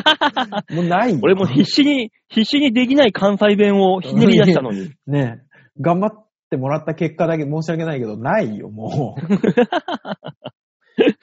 [0.70, 1.18] もうないよ。
[1.22, 4.92] 俺も必死に、必死にできない関西弁をひねり出したのに。
[5.06, 9.20] ねえ、頑張ってもらった結果だけ申し訳ないけど、ないよ、もう。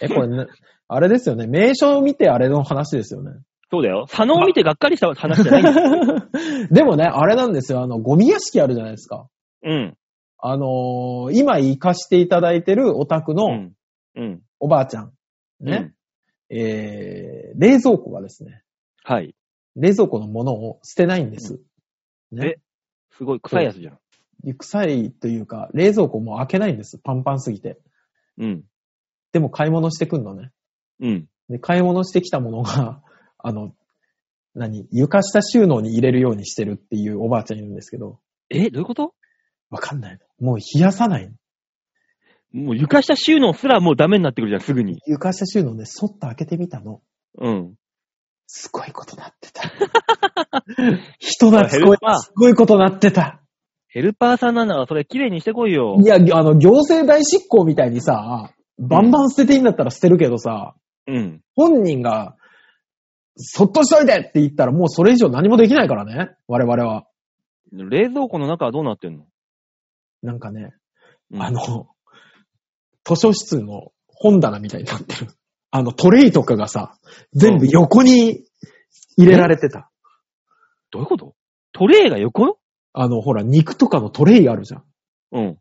[0.02, 0.48] え、これね、
[0.88, 1.48] あれですよね。
[1.48, 3.32] 名称を見てあれの話ですよね。
[3.72, 4.06] そうだよ。
[4.08, 6.28] 佐野を見てがっかりした話じゃないんだよ。
[6.72, 7.82] でもね、あれなんですよ。
[7.82, 9.28] あの、ゴミ屋敷あるじゃないですか。
[9.64, 9.98] うん。
[10.38, 13.74] あのー今行かしていただいてるお宅のうん。
[14.16, 14.42] うん。
[14.60, 15.14] おばあちゃん。
[15.60, 15.94] ね。
[16.50, 18.62] えー、冷蔵庫がですね、
[19.04, 19.34] はい。
[19.76, 21.60] 冷蔵庫のものを捨てないんです。
[22.32, 22.58] ね。
[23.12, 24.54] すごい臭いやつじゃん。
[24.58, 27.00] 臭いというか、冷蔵庫も開けないんです。
[27.00, 27.80] パンパンすぎて。
[28.38, 28.64] うん。
[29.34, 30.52] でも買い物してくんのね。
[31.02, 31.28] うん。
[31.50, 33.02] で、買い物してきたものが、
[33.40, 33.76] あの、
[34.56, 38.20] 何床下収納に入れるようにしてるっていうおばあちゃんいるんですけど、
[38.50, 39.14] え、どういうこと？
[39.72, 40.48] わかんないの。
[40.48, 41.34] もう冷やさないの。
[42.54, 45.00] もう床下収納すらもうダメになってくるじゃん、すぐに。
[45.08, 47.02] 床下収納ね、そっと開けてみたの。
[47.40, 47.76] うん。
[48.46, 49.64] すごいことなってた。
[51.18, 52.20] 人懐ヘルパーこい。
[52.20, 53.42] すごいことなってた。
[53.88, 56.06] ヘルパーさんなんならそれ綺麗にしてこいよい。
[56.06, 60.76] や、あの、行政代執行みたいにさ、バンバン捨てていいんだったら捨てるけどさ、
[61.08, 61.42] うん。
[61.56, 62.36] 本人が、
[63.36, 66.32] そっとしといてって言ったらもうそれ以上何もできないからね。
[66.48, 67.06] 我々は。
[67.72, 69.26] 冷蔵庫の中はどうなってんの、
[70.22, 70.74] なんかね、
[71.32, 71.88] うんあの、
[73.04, 75.32] 図書室の本棚みたいになってる。
[75.72, 76.98] あの、トレイとかがさ、
[77.34, 78.46] 全部横に
[79.18, 79.90] 入れられてた。
[80.92, 81.34] どういうこと？
[81.72, 82.60] トレイが横よ
[82.94, 84.84] あの、ほら、肉とかのトレイあるじゃん。
[85.32, 85.58] うん。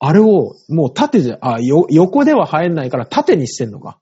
[0.00, 3.98] あれを、もう縦じゃ、あ、よ、横では入んないから縦にしてんのか。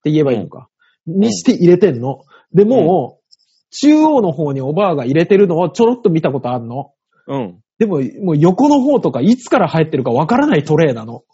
[0.00, 0.68] って言えばいいのか。
[1.06, 2.22] にして入れてんの。
[2.54, 3.24] で、もう、
[3.70, 6.92] 中央の方におばあが入れてるのをちょろっと見たことあるの。
[7.26, 7.60] うん。
[7.78, 11.24] でも、もう横の方とかいつから入ってるかわからないトレイなの。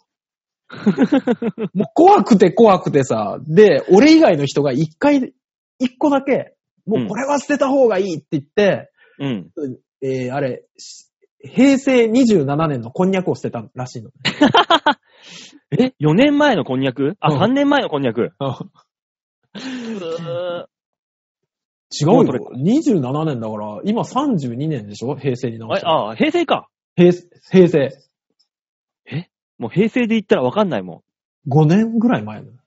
[1.73, 3.39] もう怖くて怖くてさ。
[3.47, 5.33] で、俺以外の人が一回、
[5.79, 6.55] 一個だけ、
[6.85, 8.89] もうこれは捨てた方がいいって言って、
[9.19, 9.51] うん。
[10.01, 11.10] えー、あれ、し
[11.43, 14.11] 平成27年のこんにゃくを捨てたらしいの。
[15.71, 17.15] え ?4 年前のこんにゃく？
[17.19, 18.31] あ、うん3年前のこんにゃく。
[21.93, 22.23] 違うよ。
[22.55, 25.15] 27年だから、今32年でしょ？
[25.15, 26.09] 平成に直あしたら。
[26.11, 26.69] あ、平成か。
[26.95, 27.11] 平
[27.51, 27.89] 平成。
[29.57, 31.03] もう平成で言ったらわかんないも
[31.47, 32.47] 5年ぐらい前の。
[32.51, 32.60] ん。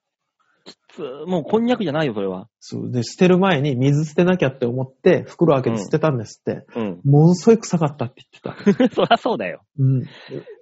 [0.95, 2.49] つもうこんにゃくじゃないよ、それは。
[2.61, 2.91] そう。
[2.91, 6.65] で、捨てる前に水捨てなきゃって思って、袋開けて捨てたんですって。
[6.77, 7.01] うん。
[7.05, 8.89] ものすごい臭かったって言ってた。
[8.95, 9.63] そりゃそうだよ。
[9.79, 10.03] うん。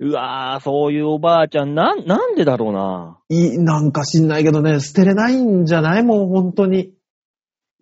[0.00, 6.02] うわぁ、そういうおばあちゃん、なん、なんでだろうないい、なんか知んないけどね、捨てれないんじゃない？
[6.02, 6.92] もう本当に。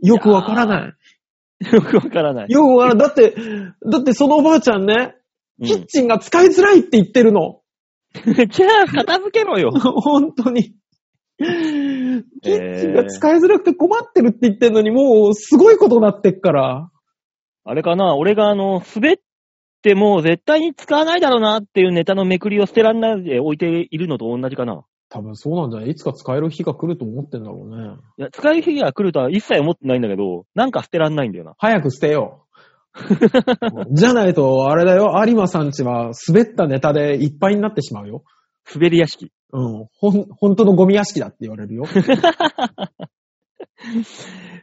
[0.03, 0.92] よくわからない。
[1.72, 2.51] よくわからない。
[2.51, 3.09] よくわからない。
[3.09, 3.34] だって、
[3.90, 5.14] だってそのおばあちゃんね、
[5.61, 7.61] うんキッチンが使いづらいって言ってるの。
[8.51, 9.70] じゃあ、片付けろよ。
[9.76, 10.74] 本当に。
[11.41, 16.91] キッチンが使いづらくて困ってるって言ってんのに、もうすごいことになってっから。
[17.64, 18.14] あれかな？
[18.16, 19.16] 俺があの、滑っ
[19.82, 24.84] てもう絶対に使わないだろうなっていうネタのめくりを捨てらんないで置いているのと同じかな？
[25.09, 25.91] 多分そうなんじゃない？
[25.91, 27.97] いつか使える日が来ると思ってんだろうね。
[28.18, 31.55] いや、使う日が来るとは一切思ってないんだけど、なんか捨てらんないんだよな。
[31.59, 32.51] 早く捨てよう。
[33.95, 38.24] じゃないと、あれだよ、有馬さんちは滑ったネタでいっぱいになってしまうよ。
[38.72, 39.30] 滑り屋敷。
[39.53, 39.86] うん。
[39.92, 41.84] ほん、本当のゴミ屋敷だって言われるよ。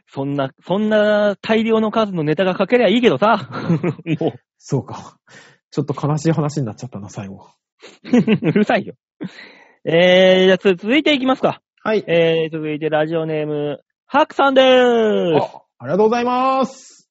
[0.06, 3.48] そんな、そんな大量の数のネタが書けりゃいいけどさ。
[4.20, 5.18] もそうか。
[5.70, 7.48] ちょっと悲しい話になっちゃったな、最後。
[8.04, 8.08] う、
[8.48, 8.94] うるさいよ。
[9.84, 11.60] えー、じゃあつ続いていきますか。
[11.82, 12.04] はい。
[12.06, 15.44] えー、続いてラジオネーム、ハクさんでーす。
[15.44, 17.08] あ、ありがとうございます。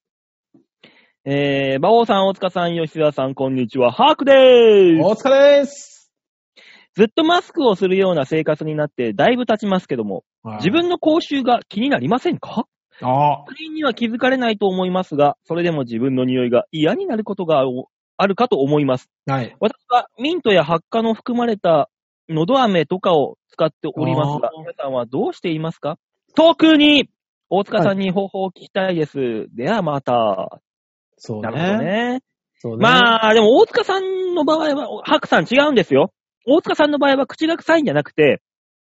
[1.25, 3.91] えー、馬王さん、大塚さん、吉田さん、こんにちは。
[3.91, 5.03] ハークでーす。
[5.03, 5.97] お疲れです。
[6.98, 10.24] ずっとマスクをするような生活になってだいぶ経ちますけども、
[10.58, 12.66] 自分の口臭が気になりませんか？
[13.04, 17.62] あ他人には気づかれないと思いますが、それでも自分の匂いが嫌になることが
[18.18, 19.12] あるかと思います。
[19.28, 19.56] はい。
[19.60, 21.88] 私はミントや発火の含まれた
[22.30, 26.00] のど飴とかを使っておりますが皆さんはどうしていますか？
[26.34, 27.12] 特に、
[27.52, 29.45] 大塚さんに方法を聞きたいです。
[29.56, 30.60] ではまた。
[31.18, 31.86] そうなるほどね。
[32.14, 32.22] ね。
[32.58, 32.78] そうね。
[32.82, 36.12] まあ、でも大塚さんの場合は、白さん違うんですよ。
[36.48, 38.41] 大塚さんの場合は口が臭いんじゃなくて、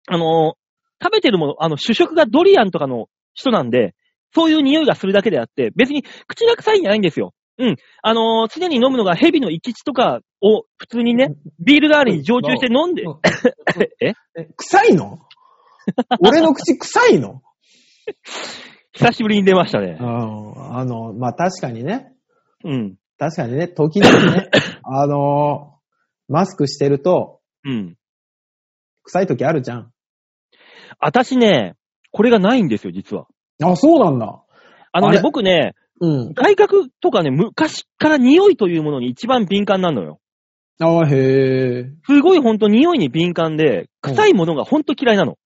[0.09, 0.55] あの、
[1.03, 3.95] 食べてるもの、あの、主食がドリアンとかの人なんで、
[4.35, 7.35] そういう匂いがするだけであって、別に口が臭いんじゃないんですよ。
[7.59, 7.77] うん。
[8.03, 13.21] あの常に飲むのが蛇の生き血とかを普通にね、ビール代わりに常駐して飲んでうん、
[14.01, 14.15] え？
[14.39, 15.19] え臭いの？
[16.21, 17.43] 俺の口臭いの？
[18.93, 20.03] 久しぶりに出ましたねう。
[20.03, 20.77] ん。
[20.77, 22.13] あの、まあ、確かにね。
[22.65, 22.97] うん。
[23.19, 24.49] 確かにね、時々ね、
[24.83, 25.75] あの
[26.29, 27.97] マスクしてると、うん。
[29.05, 29.93] 臭い時あるじゃん。
[30.99, 31.75] 私ね、
[32.13, 33.27] これがないんですよ、実は。
[33.63, 34.43] あ、そうなんだ。
[34.93, 36.33] あのね、僕ね、うん。
[36.33, 40.19] 外角とかね、昔から匂いというものに一番敏感なのよ。
[40.83, 41.85] あへえ。
[42.07, 45.37] すごいほんと匂いに敏感で、臭いものがほんと嫌いなの。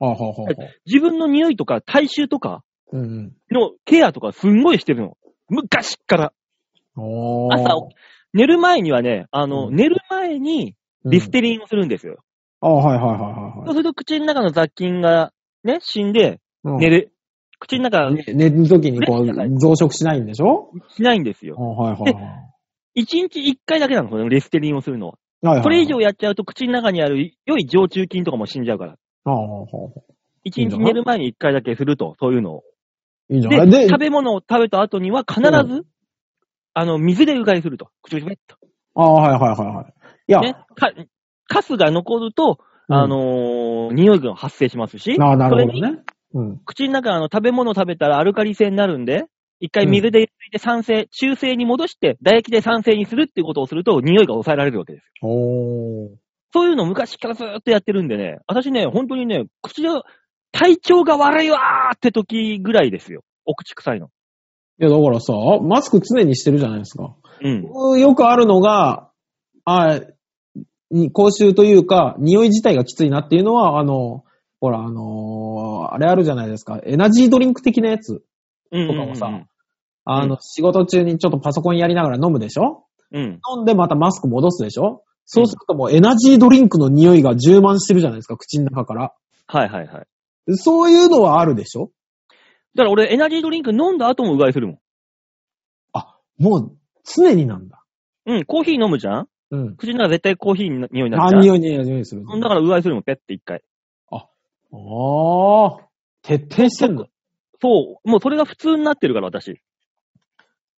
[0.00, 0.48] あははは。
[0.86, 5.16] 自分の匂いとか体臭とかうんのケアとかすんごいしてるの。
[5.48, 6.32] 昔っから。
[6.96, 7.88] 朝
[8.34, 12.18] 寝る前にはね、あの、うん寝る前にリステリンをするんですよ。
[12.60, 15.32] あはいはいはいはいそうはいすると口の中の雑菌が
[15.64, 16.78] ね、死んでうん。
[16.78, 17.12] 寝る。
[17.58, 20.70] 口の中ね寝る時にこう、ね増殖しないんでしょ？
[20.88, 21.56] しないんですよ。
[21.58, 22.20] あはいはいは
[22.94, 23.02] い。
[23.02, 25.12] 一日一回だけなの、このリステリンをするのは。
[25.42, 28.96] はいはいそれ以上やっちゃうと口の中にある良い常駐菌とかも死んじゃうから。
[29.24, 30.00] ああ、はあはあ
[30.44, 32.62] 一日寝る前に一回だけすると、そういうのを。
[33.28, 33.70] でいいんじゃない？
[33.70, 35.48] で、食べ物を食べた後には必ず、
[35.80, 35.86] う
[36.74, 37.88] あの、水でうがいすると。
[38.02, 38.56] 口々ペッと。
[38.94, 39.94] ああ、はいはいはいはい。
[40.40, 40.56] いや、ね。
[40.74, 40.92] か、
[41.46, 42.58] カスが残ると、
[42.88, 46.02] うんあのー匂いが発生しますし、ああ、なるほどね。
[46.34, 46.58] うん。
[46.64, 49.26] 口の中、あの、食べ物を食べたらアルカリ性になるんで、
[49.60, 55.28] 一回水で入れて酸性、中性に戻して、唾液で酸性にするっていうことをすると、匂いが抑えられるわけですよ。
[55.28, 56.08] おー。
[56.52, 60.02] そういうのを昔からずーっとやってるんでね、私ね、本当にね、口が、
[60.50, 63.22] 体調が悪いわーって時ぐらいですよ。
[63.46, 64.08] お口臭いの。
[64.78, 67.14] いや、だからさ、マスク常にしてるじゃないですか。
[67.40, 68.00] うん。
[68.00, 69.10] よくあるのが、
[69.64, 70.00] あ
[70.92, 74.24] に口臭というか、匂い自体がきついなっていうのは、あの、
[74.60, 76.80] ほら、あのーあれあるじゃないですか。
[76.84, 78.22] エナジードリンク的なやつ。
[78.70, 79.46] うんとかもさうん
[80.04, 82.86] あの、う仕事中にちょっとパソコンやりながら飲むでしょ？
[83.12, 83.40] うん。
[83.56, 85.02] 飲んでまたマスク戻すでしょ？
[85.24, 89.12] そうするともうエナジードリンクの匂いが充満してるじゃないですか、口の中から。
[89.46, 90.56] はいはいはい。
[90.56, 91.90] そういうのはあるでしょ？
[92.74, 94.78] だから俺、エナジードリンク飲んだ後もうがいするもん。
[96.38, 97.84] もう常になんだ。
[98.26, 99.76] うん、コーヒー飲むじゃんうん。
[99.76, 102.24] 口の中絶対コーヒーの匂いになるじゃん何匂いに匂いする。
[102.26, 103.62] だからうがいするもん、ペッて一回。
[104.10, 104.26] あ
[104.74, 105.78] あ、
[106.22, 107.06] 徹底してんの？
[107.60, 109.60] そう、もうそれが普通になってるから、私。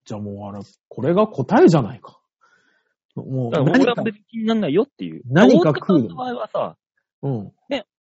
[0.06, 2.20] じゃあもうあれ、これが答えじゃないか。
[3.16, 5.22] もうだから何か俺は別、に気にならないよっていう。
[5.28, 6.16] 何か大塚さん食うの？
[6.16, 6.76] 場合はさ、
[7.22, 7.52] うん。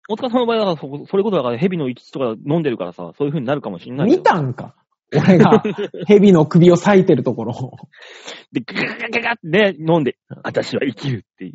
[0.10, 4.18] 大塚さんの場合はそそれこそだから蛇の生き血とか飲んでるからさ、そういう風になるかもしんないよ。
[4.18, 4.76] 見たんか
[5.14, 5.64] 俺が
[6.08, 7.54] 蛇の首を裂いてるところ。
[8.52, 11.52] で、ガガガガガってね、飲んで、私は生きるって。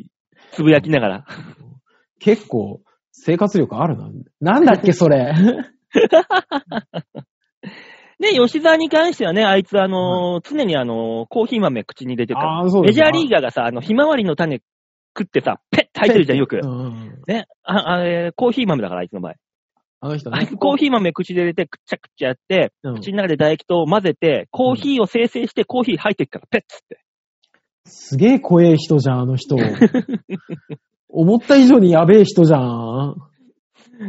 [0.51, 1.25] つぶやきながら。
[2.19, 2.81] 結構、
[3.11, 4.09] 生活力あるな。
[4.41, 5.33] なんだっけ、それ。
[8.19, 12.51] で、吉沢に関してはね、あいつあのー常にあのーコーヒー豆口に入れてるから。
[12.59, 14.61] ああ、そうですメジャーリーガーがさ、あの、ひまわりの種
[15.17, 16.59] 食ってさ、ペッて入ってるじゃん、よくう。
[16.65, 17.21] んうん。
[17.27, 17.47] ね。
[17.63, 19.33] あ、あれ、コーヒー豆だから、あいつの場合。
[19.99, 20.55] あの人ねあいつ。
[20.55, 26.99] コーヒー豆口で入れて、くっちゃくっちゃやって、うん口の中で唾液と混ぜて、コーヒーを生成して、コーヒー入ってくから、ペッつって。
[27.85, 29.55] すげえ怖え人じゃん、あの人。
[31.09, 33.15] 思った以上にやべえ人じゃん。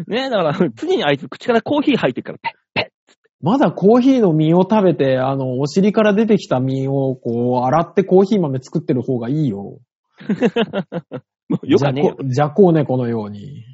[0.07, 2.51] ね、だから、常にあいつ口からコーヒー入ってくから、ペ
[2.82, 2.93] ッ、ペ
[3.41, 9.78] まだコーヒーの実を食べて、あの、お尻から出てきた実を、こう、洗ってコーヒー豆作ってる方がいいよ。
[10.20, 11.22] ッ。
[11.49, 12.16] もうよかねえよ。
[12.24, 13.64] じゃこう猫のように。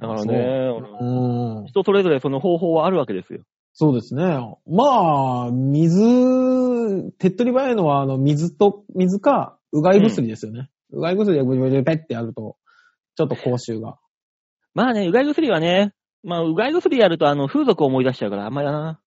[0.00, 0.34] だからね、
[1.00, 1.66] うん。
[1.66, 3.40] 人それぞれその方法はあるわけですよ。
[3.74, 4.24] そうですね。
[4.66, 10.70] まあ、水、手っ取り早いのは、あの、水と、水か、うがい薬ですよね。
[10.90, 12.56] うがい薬でブリブリペッてやると、
[13.14, 13.98] ちょっと口臭が。
[14.74, 15.92] まあね、うがい薬はね、
[16.24, 19.00] まあ、うがい薬やると、あの、風俗を思い出しちゃうから、あんまりだな。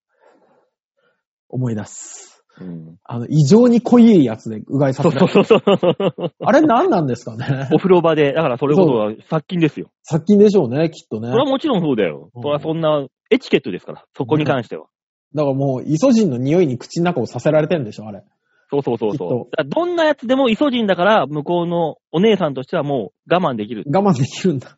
[1.49, 2.32] 思い出す。
[2.59, 2.99] うん。
[3.03, 5.19] あの、異常に濃いやつでうがいさせる。
[5.19, 6.33] そうそうそう。
[6.39, 7.69] あれ何なんですかね？
[7.73, 9.89] お風呂場で、だからそれこそは殺菌ですよ。
[10.03, 11.29] 殺菌でしょうね、きっとね。
[11.29, 12.29] それはもちろんそうだよ。
[12.35, 14.85] うんそれはそんな、エチケットですから、そこに関しては。
[15.33, 18.23] だからもう、イソジンの匂いに口の中をさせられてんでしょ、あれ。
[18.69, 19.69] そうそうそうそう。
[19.69, 23.83] どんなやつでもイソジンだから、向こうのお姉さんとしてはもう我慢できる。
[23.87, 24.77] 我慢できるんだ。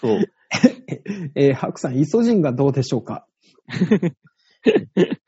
[0.00, 0.18] そう。
[1.34, 3.26] えー、ハクさん、イソジンがどうでしょうか？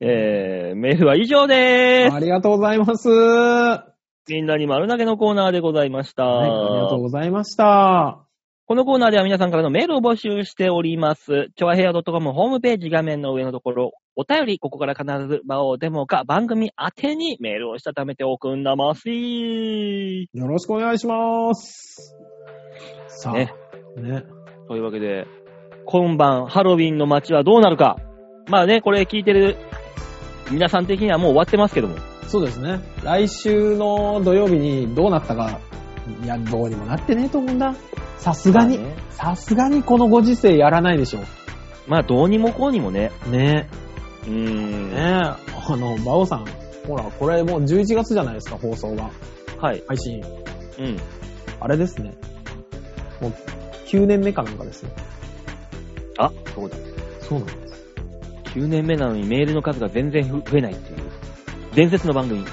[0.00, 2.14] えー、メールは以上でーす。
[2.14, 3.08] ありがとうございます。
[3.10, 3.86] は
[4.28, 6.24] みんなに丸投げのコーナーでございました。
[6.24, 8.24] い、ありがとうございました。
[8.70, 11.48] このコーナーでは皆さんからのメールを募集しております。
[11.56, 20.28] ちょわへや .com ホームページ画面の上のところ、お便り、ここから必ず場をデモか番組宛てにメールをしたためておくんだますい。
[20.32, 22.16] よろしくお願いします。
[23.08, 23.52] さあ、ね
[23.96, 24.22] ね。
[24.68, 25.26] というわけで、
[25.84, 27.96] 今晩ハロウィンの街はどうなるか。
[28.48, 29.56] まあね、これ聞いてる
[30.50, 31.96] 皆さん的にはもう終わってますけども。
[32.28, 32.80] そうですね。
[33.02, 35.60] 来週の土曜日にどうなったか、
[36.22, 37.74] いや、どうにもなってねえと思うんだ。
[38.18, 41.20] さすがに、まあねさすがにこのご時世やらないでしょ。
[41.86, 43.10] まあどうにもこうにもね。
[43.30, 43.68] ね
[44.24, 44.92] うーん。
[44.92, 44.94] え。
[44.94, 45.50] ねえ。
[45.72, 46.46] あの、バオさん。
[46.86, 49.10] ほら、これもう11月じゃないですか、放送が。
[49.58, 49.82] はい。
[49.86, 50.22] 配信。
[50.78, 50.96] うん。
[51.60, 52.14] あれですね。
[53.20, 53.32] もう、
[53.86, 54.90] 9年目かなんかですよ。
[56.18, 56.76] あ、そうだ。
[57.20, 57.69] そうなんです。
[58.54, 60.98] 9年目なのにメールの数が全然増えないっていう。
[61.74, 62.44] 伝説の番組。
[62.44, 62.50] 増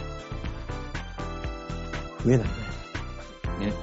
[2.34, 2.48] えない
[3.60, 3.74] ね。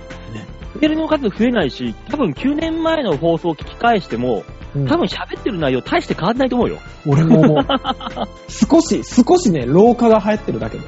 [0.81, 4.55] メールの数増えないし、多分9年前の放送を聞き返しても、うん
[4.89, 6.79] 多分喋ってる内容大して変わんないと思うよ。
[7.07, 7.65] 俺ももう、
[8.51, 10.85] 少し、少しね、老化が流行ってるだけで。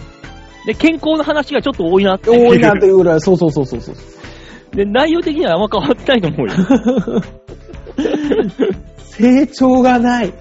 [0.67, 2.31] で、健康の話がちょっと多いなって。
[2.31, 3.95] 多いなというぐらい、そうそうそうそうそう。
[4.75, 6.55] で、内容的にはあんま変わってないと思うよ。
[8.99, 10.35] 成長がない。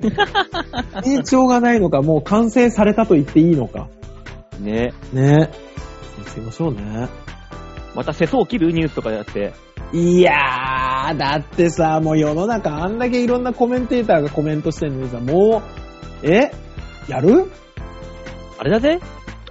[1.04, 3.88] 成長がないのか、もう完成されたと言っていいのか。
[4.60, 4.92] ね。
[5.12, 5.50] ね。
[6.18, 7.08] 見つけましょうね。
[7.94, 9.52] また世相を切るニュースとかやって。
[9.92, 15.62] いやー、だってさ、もう世の中あんだけいろんなコメンテーターがコメントしてるのにさ、も
[16.22, 16.52] う、え？
[17.08, 17.50] やる？
[18.58, 19.00] あれだぜ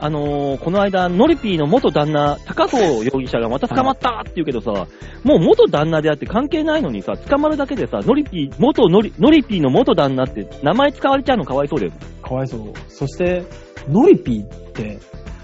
[0.02, 4.88] あのー、この間、ノリピーの元旦那、高相容疑者がまた捕まったって言うけどさ、
[5.24, 11.92] もう元旦那であって関係ないのにさ、捕まるだけでさ、ノリピー、元ノリ、ノリピーの元旦那って名前使われちゃうのかわいそうだよ。
[12.24, 12.74] かわいそう。
[12.88, 13.44] そして、
[13.90, 15.00] ノリピーって、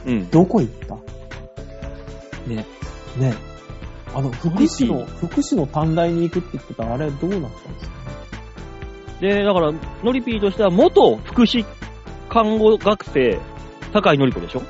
[0.06, 0.30] うん。
[0.30, 0.95] どこ行った？
[2.47, 2.66] ね。
[3.18, 3.34] ね。
[4.14, 7.95] あの、福祉の、福祉の短大に行くって言ってたあれどうなったんですか？
[9.20, 11.66] で、だから、ノリピーとしては元福祉
[12.30, 13.39] 看護学生、
[13.96, 14.62] 高井のり子でしょ？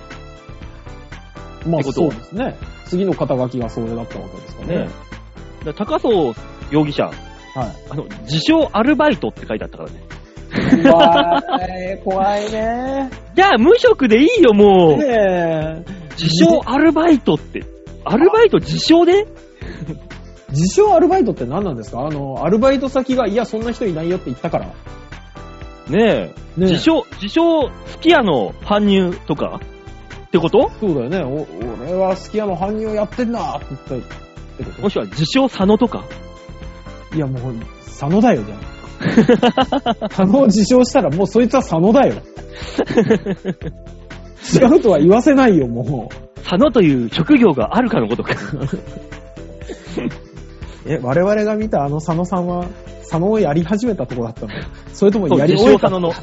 [1.67, 2.55] まあそうですね。
[2.85, 4.77] 次の肩書きがそれだったわけですかね。
[4.77, 4.89] ね。
[5.63, 6.35] で高藤
[6.69, 7.15] 容疑者、はい。
[7.89, 10.03] あの、自称アルバイトって書いてあったからね。
[10.83, 11.41] 怖
[11.93, 13.09] い、怖いね。
[13.35, 14.97] じゃあ、無職でいいよ、もう。
[14.97, 15.83] ねえ。
[16.21, 17.63] 自称アルバイトって。
[18.03, 19.25] アルバイト自称で？
[20.51, 22.01] 自称アルバイトって何なんですか？
[22.01, 24.71] あの、アルバイト先が、いや、そんな人いないよって言ったから。
[25.89, 26.59] ねえ。
[26.59, 29.59] ね自称、自称、すき家の搬入とか？
[30.27, 30.71] ってこと？
[30.79, 31.23] そうだよね。
[31.23, 31.45] お、
[31.83, 33.99] 俺はスキヤの搬入やってんなって言ったっ
[34.57, 36.03] てこともしくは自称佐野とか？
[37.13, 37.55] いや、もう、
[37.85, 39.95] 佐野だよ、じゃあ。
[40.09, 42.15] 佐野を自称したら、もうそいつは佐野だよ。
[44.53, 46.15] 違うとは言わせないよ、もう。
[46.41, 48.35] 佐野という職業があるかのことか。
[50.85, 52.65] え、我々が見たあの佐野さんは、
[53.09, 54.49] 佐野をやり始めたとこだったの
[54.93, 56.13] それともやり終えた自称佐野の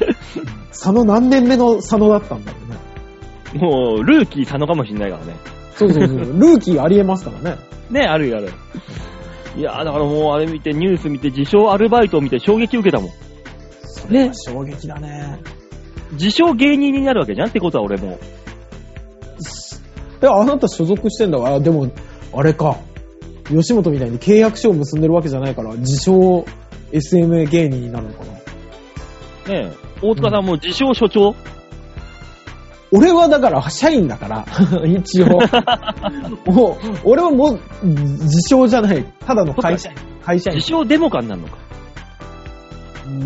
[0.70, 2.78] 佐野何年目の佐野だったんだろうね。
[3.60, 5.36] もう、ルーキー佐野かもしんないからね。
[5.74, 6.18] そうそうそう。
[6.40, 7.58] ルーキーありえますからね。
[7.90, 8.50] ねあるよ、ある。
[9.56, 13.10] いやーだからもうあれ見て、ニュース見て、自称アルバイトを見て衝撃受けたもん。
[13.82, 15.38] それは衝撃だね。
[16.12, 18.18] 自称芸人になるわけじゃんってことは俺も。
[20.22, 21.54] え、あなた所属してんだわ。
[21.54, 21.88] あ、でも、
[22.32, 22.76] あれか。
[23.50, 26.44] 吉本みたいに契約書を結んでるわけじゃないから、自称
[26.92, 28.32] SMA 芸人になるのかな。
[28.32, 28.40] ね
[29.48, 29.72] え。
[30.02, 31.34] 大塚さんも自称所長、
[32.92, 34.46] 俺はだから、社員だから、
[34.84, 35.26] 一応。
[36.50, 39.04] もう、俺はもう、自称じゃない。
[39.24, 39.96] ただの会社員。
[40.24, 40.68] 会社員自。
[40.68, 41.56] 称デモカになるのか。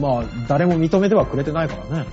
[0.00, 2.06] まあ、誰も認めてはくれてないからね。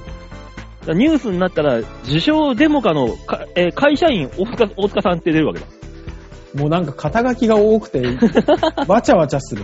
[0.87, 5.65] ニュースになったら、自称デモカのか、えー会社員大塚大塚さんって出るわけだ。
[6.53, 8.01] もうなんか肩書きが多くて、
[8.87, 9.63] わちゃわちゃする。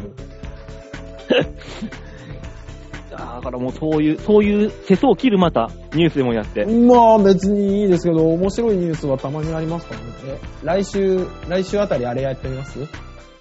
[3.11, 6.65] だからもうそういう、そういう世相を切るまた、ニュースでもやって。
[6.65, 10.07] まあ別にいいですけど、面白いニュースはたまにありますからね。
[10.25, 12.79] え来週、来週あたりあれやってみます？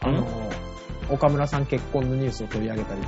[0.01, 0.27] あの、
[1.11, 3.01] 岡村さん結婚のニュースを取り上げたり。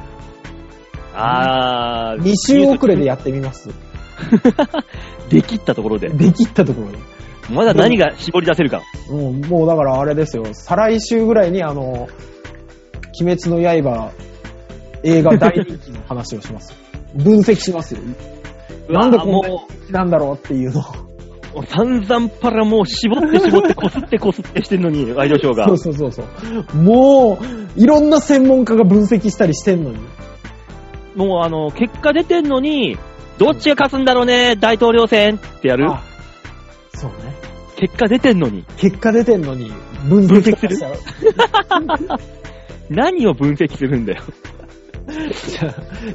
[1.14, 2.22] あー。
[2.22, 3.70] 2週遅れでやってみます。
[5.30, 6.08] できったところで。
[6.08, 6.98] できったところで。
[7.50, 8.82] まだ何が絞り出せるか。
[9.10, 10.44] もう、もうだからあれですよ。
[10.52, 12.08] 再来週ぐらいにあの、
[13.20, 14.12] 鬼滅の刃
[15.02, 16.74] 映画大人気の話をします。
[17.14, 18.00] 分析しますよ。
[18.90, 20.82] なんでこんなも人気なんだろうっていうのを。
[21.60, 25.78] う、散々パラもう絞って絞ってこすってこすってしてんのに、ワイドショーがそう。
[25.78, 26.76] そうそうそう。
[26.76, 29.98] もう、いろんな専門家が分析したりしてんのに。
[31.16, 32.96] もうあの、結果出てんのに、
[33.38, 36.02] どっちが勝つんだろうね、大統領選ってやるあ
[36.94, 37.34] そうね。
[37.76, 38.64] 結果出てんのに。
[38.76, 39.70] 結果出てんのに、
[40.08, 40.76] 分分析する。
[42.90, 44.22] 何を分析するんだよ。
[45.06, 45.74] じゃあ、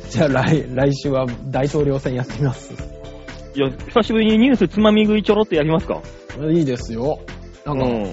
[0.09, 2.73] じゃあ来、来週は大統領選やってみます。
[3.55, 6.01] いや、久しぶりにニュースつまみ食いちょろっとやりますか。
[6.51, 7.19] いいですよ。
[7.65, 8.03] なんか、うん。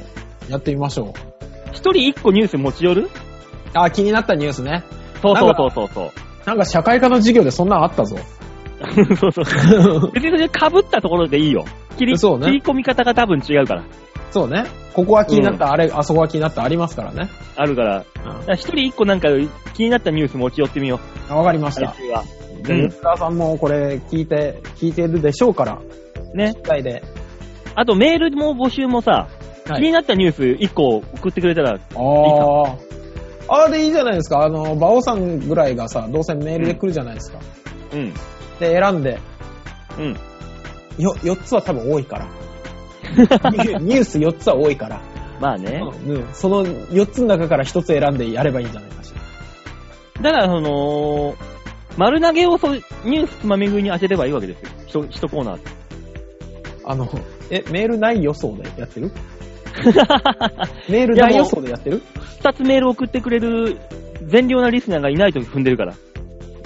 [0.49, 1.71] やってみましょう。
[1.73, 3.09] 一人一個ニュース持ち寄る？
[3.73, 4.85] あ、気になったニュースね。
[5.23, 6.11] そうそうそうそうそう。
[6.47, 8.17] なんか社会科の授業でそんなのあったぞ。
[9.21, 9.45] そうそう。
[10.13, 11.65] 別にそれ被ったところでいいよ。
[11.99, 13.85] 切り、そうね切り込み方が多分違うから。
[14.31, 14.65] そうね。
[14.95, 17.29] ここは気になった、あれ、あそこは気になった、ありますからね。
[17.57, 17.99] あるから。
[17.99, 18.05] だか
[18.47, 19.29] ら一人一個なんか
[19.75, 21.73] 気になったニュース持ち寄ってみよあわかりまう。
[21.73, 25.79] したうん吉沢さんもこれ聞いて、聞いてるでしょうから。
[26.35, 26.55] ね。
[26.55, 27.03] 機会で。
[27.75, 29.41] あとメールも募集もさ、はい
[29.77, 32.91] 気になったニュース1個送ってくれたら、ああ。
[33.53, 34.45] ああでいいじゃないですか。
[34.45, 37.39] あの、馬王さんぐらいがさ、どうせメールで来るじゃないですか。
[37.93, 38.13] うん。
[38.61, 39.19] で、選んで、
[39.99, 40.17] うん。
[41.03, 42.27] よ、4つは多分多いから。
[43.51, 45.01] ニ ュニュース4つは多いから。
[45.41, 45.83] まあね。
[46.07, 46.29] うん。
[46.33, 49.13] その4つの中から1つ選んでやればいいんじゃないかし
[50.23, 50.23] ら。
[50.23, 51.35] だから、その、
[51.97, 55.05] 丸投げをそうニュースつまみ食いに当てればいいわけですよ。
[55.07, 55.59] 一一コーナー。
[56.85, 57.09] あの、
[57.51, 59.11] え、メールない予想でやってる？
[60.89, 62.03] メールない予想でやってる？
[62.43, 63.79] 二つメール送ってくれる
[64.27, 65.95] 善良なリスナーがいないと踏んでるから。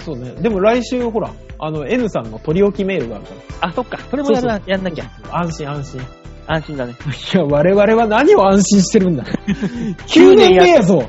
[0.05, 0.33] そうね。
[0.41, 3.31] でも来週ほら、あの、N さんの取り置きメールがあるか
[3.61, 3.69] ら。
[3.69, 3.99] あ、そっか。
[4.11, 5.11] それもやらやんなきゃ。
[5.31, 6.01] 安心安心。
[6.47, 6.93] 安心だね。
[6.93, 9.25] いや、我々は何を安心してるんだ。
[9.25, 11.03] 9年目やぞ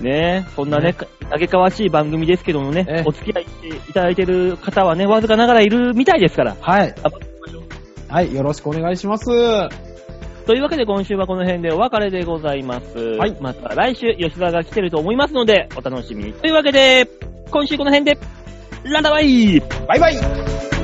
[0.00, 0.94] ねえ、そんなね、
[1.30, 6.56] あげかわしい番組ですけどもねええ、お付き合いしていただいてる方はね、わずかながらいるみたいですから。
[6.60, 6.94] はい。
[8.08, 9.26] はい、よろしくお願いします。
[10.46, 12.96] というわけで今週はこの辺でお別れでございます。
[12.96, 13.36] はい。
[13.40, 16.32] また来週吉沢が来てると思いますので、お楽しみに。
[16.34, 17.08] というわけで、
[17.50, 18.18] 今週この辺で、
[18.84, 19.60] ランダバイ。
[19.88, 20.75] バイバイ